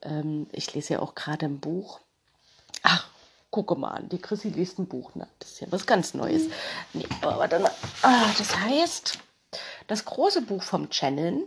ähm, 0.04 0.48
ich 0.52 0.74
lese 0.74 0.96
ja 0.96 1.00
auch 1.00 1.16
gerade 1.16 1.46
ein 1.46 1.60
Buch. 1.60 2.00
Ach, 2.84 3.08
gucke 3.52 3.76
mal 3.76 3.92
an, 3.92 4.10
die 4.10 4.20
Chrissy 4.20 4.50
liest 4.50 4.80
ein 4.80 4.88
Buch. 4.88 5.16
Ne? 5.16 5.28
Das 5.40 5.52
ist 5.52 5.62
ja 5.62 5.68
was 5.72 5.86
ganz 5.86 6.14
Neues. 6.14 6.44
Nee, 6.94 7.08
aber 7.22 7.60
mal. 7.60 7.72
Ah, 8.02 8.26
das 8.38 8.56
heißt, 8.58 9.20
das 9.88 10.06
große 10.06 10.42
Buch 10.42 10.64
vom 10.64 10.90
Channeln 10.90 11.44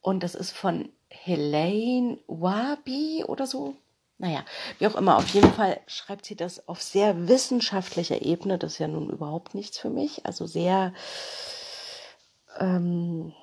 und 0.00 0.22
das 0.22 0.34
ist 0.34 0.52
von 0.52 0.88
Helene 1.08 2.18
Wabi 2.26 3.24
oder 3.26 3.46
so. 3.46 3.74
Naja, 4.18 4.44
wie 4.78 4.86
auch 4.86 4.94
immer, 4.94 5.18
auf 5.18 5.28
jeden 5.28 5.52
Fall 5.52 5.78
schreibt 5.86 6.24
sie 6.24 6.36
das 6.36 6.68
auf 6.68 6.82
sehr 6.82 7.28
wissenschaftlicher 7.28 8.22
Ebene. 8.22 8.56
Das 8.56 8.74
ist 8.74 8.78
ja 8.78 8.88
nun 8.88 9.10
überhaupt 9.10 9.54
nichts 9.54 9.78
für 9.78 9.90
mich. 9.90 10.24
Also 10.24 10.46
sehr 10.46 10.94
ähm, 12.58 13.34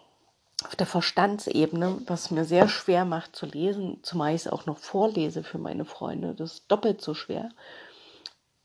auf 0.65 0.76
der 0.76 0.88
Verstandsebene, 0.88 2.02
was 2.08 2.32
mir 2.32 2.45
sehr 2.45 2.67
schwer 2.67 3.06
macht 3.06 3.36
zu 3.36 3.45
lesen, 3.45 3.99
zumal 4.04 4.34
ich 4.34 4.41
es 4.41 4.47
auch 4.47 4.65
noch 4.65 4.78
vorlese 4.78 5.43
für 5.43 5.58
meine 5.58 5.86
Freunde. 5.86 6.34
Das 6.36 6.54
ist 6.54 6.71
doppelt 6.71 7.02
so 7.02 7.13
schwer. 7.13 7.49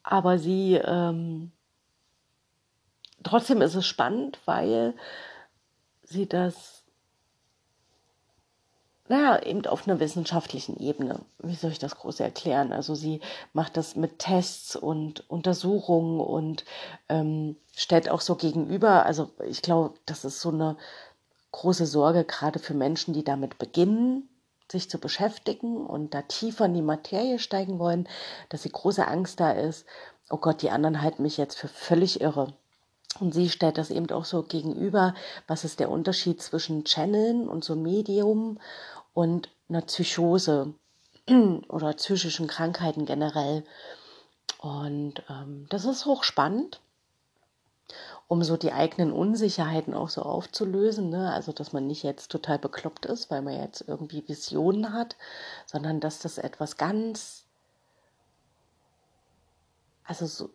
Aber 0.02 0.38
sie, 0.38 0.74
ähm, 0.74 1.52
trotzdem 3.22 3.60
ist 3.60 3.74
es 3.74 3.86
spannend, 3.86 4.38
weil 4.46 4.94
sie 6.02 6.26
das, 6.26 6.84
naja, 9.08 9.42
eben 9.42 9.66
auf 9.66 9.86
einer 9.86 10.00
wissenschaftlichen 10.00 10.78
Ebene, 10.78 11.20
wie 11.38 11.54
soll 11.54 11.72
ich 11.72 11.78
das 11.78 11.96
groß 11.96 12.20
erklären? 12.20 12.72
Also 12.72 12.94
sie 12.94 13.20
macht 13.52 13.76
das 13.76 13.96
mit 13.96 14.18
Tests 14.18 14.76
und 14.76 15.28
Untersuchungen 15.28 16.20
und 16.20 16.64
ähm, 17.08 17.56
stellt 17.74 18.08
auch 18.08 18.20
so 18.20 18.36
gegenüber, 18.36 19.06
also 19.06 19.30
ich 19.46 19.62
glaube, 19.62 19.94
das 20.06 20.24
ist 20.24 20.40
so 20.40 20.50
eine 20.50 20.76
große 21.52 21.86
Sorge, 21.86 22.24
gerade 22.24 22.58
für 22.58 22.74
Menschen, 22.74 23.14
die 23.14 23.24
damit 23.24 23.58
beginnen, 23.58 24.28
sich 24.70 24.90
zu 24.90 24.98
beschäftigen 24.98 25.86
und 25.86 26.14
da 26.14 26.22
tiefer 26.22 26.66
in 26.66 26.74
die 26.74 26.82
Materie 26.82 27.38
steigen 27.38 27.78
wollen, 27.78 28.08
dass 28.50 28.62
sie 28.62 28.70
große 28.70 29.06
Angst 29.06 29.40
da 29.40 29.52
ist, 29.52 29.86
oh 30.30 30.36
Gott, 30.36 30.62
die 30.62 30.70
anderen 30.70 31.00
halten 31.00 31.22
mich 31.22 31.38
jetzt 31.38 31.56
für 31.56 31.68
völlig 31.68 32.20
irre. 32.20 32.52
Und 33.20 33.32
sie 33.32 33.48
stellt 33.48 33.78
das 33.78 33.90
eben 33.90 34.10
auch 34.10 34.26
so 34.26 34.42
gegenüber, 34.42 35.14
was 35.46 35.64
ist 35.64 35.80
der 35.80 35.90
Unterschied 35.90 36.42
zwischen 36.42 36.84
Channeln 36.84 37.48
und 37.48 37.64
so 37.64 37.74
Medium 37.74 38.58
und 39.14 39.48
einer 39.68 39.80
Psychose 39.80 40.74
oder 41.68 41.94
psychischen 41.94 42.46
Krankheiten 42.46 43.06
generell. 43.06 43.64
Und 44.58 45.22
ähm, 45.30 45.66
das 45.70 45.86
ist 45.86 46.04
hochspannend 46.04 46.80
um 48.28 48.44
so 48.44 48.58
die 48.58 48.72
eigenen 48.72 49.10
Unsicherheiten 49.10 49.94
auch 49.94 50.10
so 50.10 50.22
aufzulösen. 50.22 51.08
Ne? 51.08 51.32
Also, 51.32 51.52
dass 51.52 51.72
man 51.72 51.86
nicht 51.86 52.02
jetzt 52.02 52.30
total 52.30 52.58
bekloppt 52.58 53.06
ist, 53.06 53.30
weil 53.30 53.40
man 53.42 53.54
jetzt 53.54 53.84
irgendwie 53.88 54.28
Visionen 54.28 54.92
hat, 54.92 55.16
sondern 55.66 55.98
dass 55.98 56.20
das 56.20 56.36
etwas 56.36 56.76
ganz, 56.76 57.46
also 60.04 60.26
so, 60.26 60.50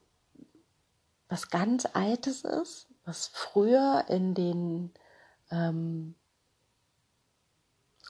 was 1.29 1.49
ganz 1.49 1.87
Altes 1.93 2.43
ist, 2.43 2.87
was 3.05 3.27
früher 3.27 4.05
in 4.07 4.35
den, 4.35 4.91
ähm, 5.49 6.13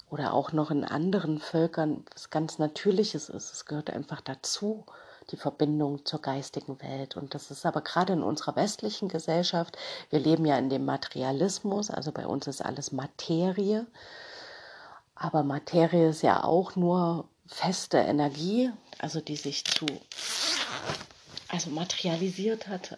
oder 0.09 0.33
auch 0.33 0.51
noch 0.51 0.71
in 0.71 0.83
anderen 0.83 1.39
Völkern 1.39 2.05
was 2.13 2.29
ganz 2.29 2.59
Natürliches 2.59 3.29
ist. 3.29 3.53
Es 3.53 3.65
gehört 3.65 3.89
einfach 3.89 4.19
dazu 4.19 4.85
die 5.31 5.37
Verbindung 5.37 6.05
zur 6.05 6.21
geistigen 6.21 6.81
Welt. 6.81 7.15
Und 7.15 7.33
das 7.33 7.51
ist 7.51 7.65
aber 7.65 7.81
gerade 7.81 8.13
in 8.13 8.23
unserer 8.23 8.55
westlichen 8.55 9.07
Gesellschaft, 9.07 9.77
wir 10.09 10.19
leben 10.19 10.45
ja 10.45 10.57
in 10.57 10.69
dem 10.69 10.85
Materialismus, 10.85 11.89
also 11.89 12.11
bei 12.11 12.27
uns 12.27 12.47
ist 12.47 12.61
alles 12.61 12.91
Materie. 12.91 13.85
Aber 15.15 15.43
Materie 15.43 16.09
ist 16.09 16.23
ja 16.23 16.43
auch 16.43 16.75
nur 16.75 17.27
feste 17.47 17.97
Energie, 17.97 18.71
also 18.99 19.21
die 19.21 19.35
sich 19.35 19.63
zu, 19.65 19.85
also 21.49 21.69
materialisiert 21.69 22.67
hat. 22.67 22.97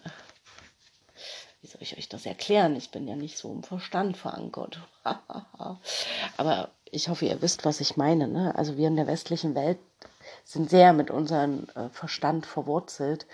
Wie 1.60 1.68
soll 1.68 1.82
ich 1.82 1.98
euch 1.98 2.08
das 2.08 2.26
erklären? 2.26 2.76
Ich 2.76 2.90
bin 2.90 3.08
ja 3.08 3.16
nicht 3.16 3.38
so 3.38 3.52
im 3.52 3.62
Verstand 3.62 4.16
verankert. 4.16 4.78
Aber 6.36 6.70
ich 6.84 7.08
hoffe, 7.08 7.26
ihr 7.26 7.42
wisst, 7.42 7.64
was 7.64 7.80
ich 7.80 7.96
meine. 7.96 8.28
Ne? 8.28 8.54
Also 8.54 8.76
wir 8.76 8.88
in 8.88 8.96
der 8.96 9.06
westlichen 9.06 9.54
Welt 9.54 9.78
sind 10.46 10.70
sehr 10.70 10.92
mit 10.92 11.10
unserem 11.10 11.66
äh, 11.74 11.88
Verstand 11.90 12.46
verwurzelt. 12.46 13.26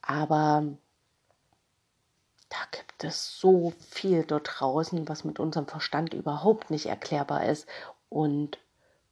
Aber 0.00 0.64
da 2.48 2.58
gibt 2.70 3.02
es 3.02 3.36
so 3.38 3.72
viel 3.90 4.24
dort 4.24 4.48
draußen, 4.60 5.08
was 5.08 5.24
mit 5.24 5.40
unserem 5.40 5.66
Verstand 5.66 6.14
überhaupt 6.14 6.70
nicht 6.70 6.86
erklärbar 6.86 7.44
ist 7.46 7.66
und 8.08 8.58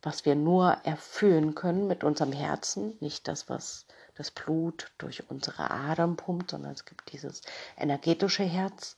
was 0.00 0.24
wir 0.24 0.37
nur 0.37 0.78
erfüllen 0.85 1.57
können 1.57 1.88
mit 1.88 2.04
unserem 2.04 2.33
Herzen, 2.33 2.96
nicht 3.00 3.26
das, 3.26 3.48
was 3.48 3.87
das 4.14 4.31
Blut 4.31 4.92
durch 4.98 5.28
unsere 5.28 5.72
Adern 5.72 6.16
pumpt, 6.16 6.52
sondern 6.52 6.70
es 6.72 6.85
gibt 6.85 7.12
dieses 7.12 7.42
energetische 7.76 8.44
Herz. 8.44 8.96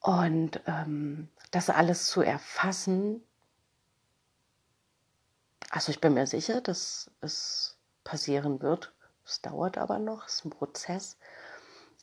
Und 0.00 0.60
ähm, 0.66 1.28
das 1.50 1.68
alles 1.68 2.06
zu 2.06 2.22
erfassen, 2.22 3.24
also 5.70 5.90
ich 5.90 6.00
bin 6.00 6.14
mir 6.14 6.26
sicher, 6.26 6.60
dass 6.60 7.10
es 7.20 7.76
passieren 8.04 8.62
wird. 8.62 8.92
Es 9.24 9.42
dauert 9.42 9.76
aber 9.76 9.98
noch, 9.98 10.26
es 10.26 10.36
ist 10.36 10.44
ein 10.46 10.50
Prozess. 10.50 11.18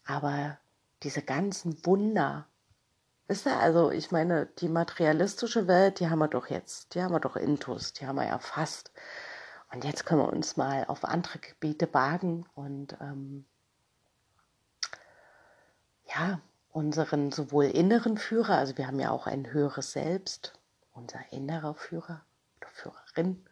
Aber 0.05 0.57
diese 1.03 1.23
ganzen 1.23 1.83
Wunder, 1.85 2.47
wisst 3.27 3.47
ihr, 3.47 3.59
also 3.59 3.91
ich 3.91 4.11
meine, 4.11 4.45
die 4.59 4.69
materialistische 4.69 5.67
Welt, 5.67 5.99
die 5.99 6.09
haben 6.09 6.19
wir 6.19 6.27
doch 6.27 6.47
jetzt, 6.47 6.93
die 6.93 7.01
haben 7.01 7.13
wir 7.13 7.19
doch 7.19 7.35
intus, 7.35 7.93
die 7.93 8.05
haben 8.05 8.17
wir 8.17 8.25
erfasst. 8.25 8.91
Und 9.71 9.83
jetzt 9.83 10.05
können 10.05 10.21
wir 10.21 10.31
uns 10.31 10.57
mal 10.57 10.85
auf 10.85 11.03
andere 11.03 11.39
Gebiete 11.39 11.91
wagen 11.93 12.45
und 12.53 12.95
ähm, 13.01 13.45
ja, 16.05 16.39
unseren 16.71 17.31
sowohl 17.31 17.65
inneren 17.65 18.17
Führer, 18.17 18.57
also 18.57 18.77
wir 18.77 18.85
haben 18.87 18.99
ja 18.99 19.09
auch 19.09 19.27
ein 19.27 19.51
höheres 19.51 19.93
Selbst, 19.93 20.53
unser 20.93 21.19
innerer 21.31 21.73
Führer 21.73 22.23
oder 22.57 22.69
Führerin. 22.69 23.43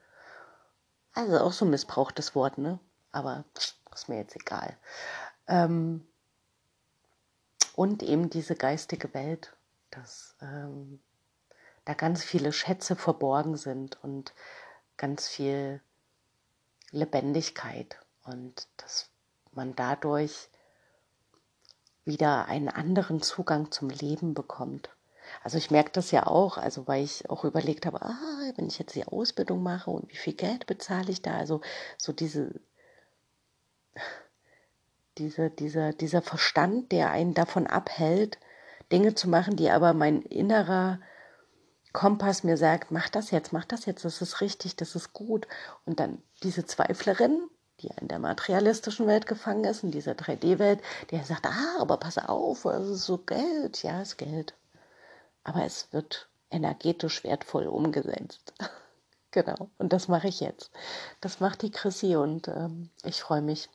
Also 1.14 1.40
auch 1.40 1.54
so 1.54 1.66
ein 1.66 1.72
missbrauchtes 1.72 2.36
Wort, 2.36 2.58
ne? 2.58 2.80
Aber 3.12 3.46
ist 3.94 4.10
mir 4.10 4.18
jetzt 4.18 4.36
egal. 4.36 4.76
Ähm, 5.48 6.08
und 7.76 8.04
eben 8.04 8.30
diese 8.30 8.56
geistige 8.56 9.14
Welt, 9.14 9.56
dass 9.92 10.36
ähm, 10.42 11.00
da 11.86 11.94
ganz 11.94 12.24
viele 12.24 12.52
Schätze 12.52 12.96
verborgen 12.96 13.58
sind 13.58 14.04
und 14.04 14.34
ganz 14.98 15.28
viel 15.28 15.82
Lebendigkeit 16.92 18.00
und 18.24 18.68
dass 18.78 19.10
man 19.52 19.76
dadurch 19.76 20.50
wieder 22.06 22.46
einen 22.46 22.70
anderen 22.70 23.22
Zugang 23.22 23.72
zum 23.72 23.90
Leben 23.90 24.34
bekommt. 24.34 24.90
Also 25.44 25.58
ich 25.58 25.72
merke 25.72 25.92
das 25.92 26.12
ja 26.12 26.28
auch, 26.28 26.58
also 26.58 26.88
weil 26.88 27.04
ich 27.04 27.30
auch 27.30 27.44
überlegt 27.44 27.86
habe, 27.86 28.02
ah, 28.02 28.52
wenn 28.56 28.68
ich 28.68 28.80
jetzt 28.80 28.96
die 28.96 29.06
Ausbildung 29.06 29.64
mache 29.64 29.90
und 29.90 30.10
wie 30.12 30.16
viel 30.16 30.34
Geld 30.34 30.66
bezahle 30.66 31.12
ich 31.12 31.22
da, 31.22 31.38
also 31.38 31.62
so 31.98 32.14
diese, 32.14 32.60
diese, 35.18 35.50
dieser, 35.50 35.94
dieser 35.94 36.22
Verstand, 36.22 36.92
der 36.92 37.12
einen 37.12 37.34
davon 37.34 37.68
abhält, 37.68 38.40
Dinge 38.92 39.16
zu 39.16 39.30
machen, 39.30 39.56
die 39.56 39.70
aber 39.70 39.94
mein 39.94 40.22
innerer 40.22 41.00
Kompass 41.94 42.44
mir 42.44 42.58
sagt, 42.58 42.92
mach 42.92 43.10
das 43.10 43.32
jetzt, 43.32 43.54
mach 43.54 43.66
das 43.66 43.86
jetzt, 43.86 44.04
das 44.04 44.22
ist 44.22 44.42
richtig, 44.42 44.76
das 44.76 44.96
ist 44.96 45.14
gut. 45.14 45.48
Und 45.86 46.00
dann 46.00 46.22
diese 46.42 46.66
Zweiflerin, 46.66 47.40
die 47.82 47.90
in 48.02 48.08
der 48.08 48.20
materialistischen 48.20 49.08
Welt 49.08 49.28
gefangen 49.28 49.64
ist, 49.64 49.84
in 49.84 49.92
dieser 49.92 50.14
3D-Welt, 50.14 50.82
die 51.12 51.20
sagt, 51.20 51.46
ah, 51.46 51.80
aber 51.80 51.98
pass 51.98 52.18
auf, 52.18 52.66
es 52.66 52.90
ist 52.90 53.06
so 53.06 53.20
Geld, 53.20 53.84
ja, 53.84 54.02
es 54.02 54.10
ist 54.10 54.18
Geld. 54.18 54.56
Aber 55.44 55.64
es 55.64 55.92
wird 55.92 56.28
energetisch 56.50 57.24
wertvoll 57.24 57.68
umgesetzt. 57.68 58.54
genau, 59.32 59.70
und 59.78 59.94
das 59.94 60.08
mache 60.08 60.28
ich 60.28 60.40
jetzt. 60.40 60.72
Das 61.22 61.40
macht 61.40 61.62
die 61.62 61.72
Chrissy 61.72 62.16
und 62.16 62.48
ähm, 62.48 62.90
ich 63.04 63.22
freue 63.22 63.42
mich. 63.42 63.70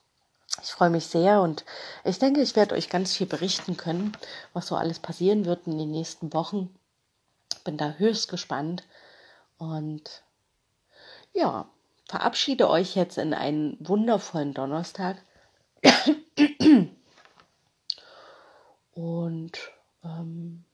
Ich 0.62 0.70
freue 0.70 0.90
mich 0.90 1.06
sehr 1.06 1.42
und 1.42 1.64
ich 2.04 2.18
denke, 2.18 2.40
ich 2.40 2.56
werde 2.56 2.74
euch 2.74 2.88
ganz 2.88 3.14
viel 3.14 3.26
berichten 3.26 3.76
können, 3.76 4.16
was 4.54 4.66
so 4.66 4.76
alles 4.76 4.98
passieren 4.98 5.44
wird 5.44 5.66
in 5.66 5.78
den 5.78 5.90
nächsten 5.90 6.32
Wochen. 6.32 6.74
Bin 7.64 7.76
da 7.76 7.92
höchst 7.92 8.28
gespannt 8.28 8.82
und 9.58 10.22
ja, 11.32 11.68
verabschiede 12.08 12.68
euch 12.68 12.96
jetzt 12.96 13.18
in 13.18 13.34
einen 13.34 13.76
wundervollen 13.80 14.54
Donnerstag. 14.54 15.18
Und 18.92 19.58
ähm, 20.02 20.64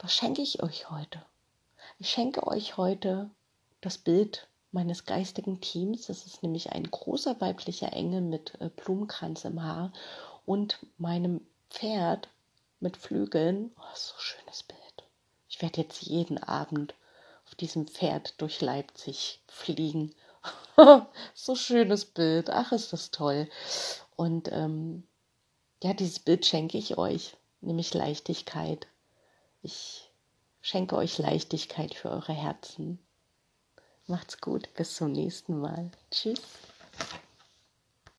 was 0.00 0.14
schenke 0.14 0.40
ich 0.40 0.62
euch 0.62 0.90
heute? 0.90 1.22
Ich 1.98 2.10
schenke 2.10 2.46
euch 2.46 2.78
heute 2.78 3.30
das 3.82 3.98
Bild 3.98 4.48
meines 4.72 5.04
geistigen 5.04 5.60
Teams. 5.60 6.06
Das 6.06 6.24
ist 6.26 6.42
nämlich 6.42 6.72
ein 6.72 6.90
großer 6.90 7.40
weiblicher 7.40 7.92
Engel 7.92 8.22
mit 8.22 8.58
äh, 8.60 8.70
Blumenkranz 8.70 9.44
im 9.44 9.62
Haar 9.62 9.92
und 10.46 10.78
meinem 10.96 11.46
Pferd 11.68 12.28
mit 12.80 12.96
Flügeln. 12.96 13.72
Oh, 13.78 13.94
so 13.94 14.14
schönes 14.18 14.62
Bild. 14.62 14.80
Ich 15.48 15.60
werde 15.60 15.82
jetzt 15.82 16.02
jeden 16.02 16.38
Abend 16.38 16.94
auf 17.46 17.54
diesem 17.54 17.86
Pferd 17.86 18.40
durch 18.40 18.62
Leipzig 18.62 19.42
fliegen. 19.48 20.14
so 21.34 21.54
schönes 21.56 22.06
Bild. 22.06 22.48
Ach, 22.48 22.72
ist 22.72 22.94
das 22.94 23.10
toll. 23.10 23.50
Und 24.16 24.50
ähm, 24.50 25.06
ja, 25.82 25.92
dieses 25.92 26.20
Bild 26.20 26.46
schenke 26.46 26.78
ich 26.78 26.96
euch, 26.96 27.36
nämlich 27.60 27.92
Leichtigkeit. 27.92 28.86
Ich 29.62 30.10
schenke 30.62 30.96
euch 30.96 31.18
Leichtigkeit 31.18 31.94
für 31.94 32.10
eure 32.10 32.32
Herzen. 32.32 32.98
Macht's 34.06 34.40
gut, 34.40 34.72
bis 34.74 34.94
zum 34.96 35.12
nächsten 35.12 35.60
Mal. 35.60 35.90
Tschüss. 36.10 36.40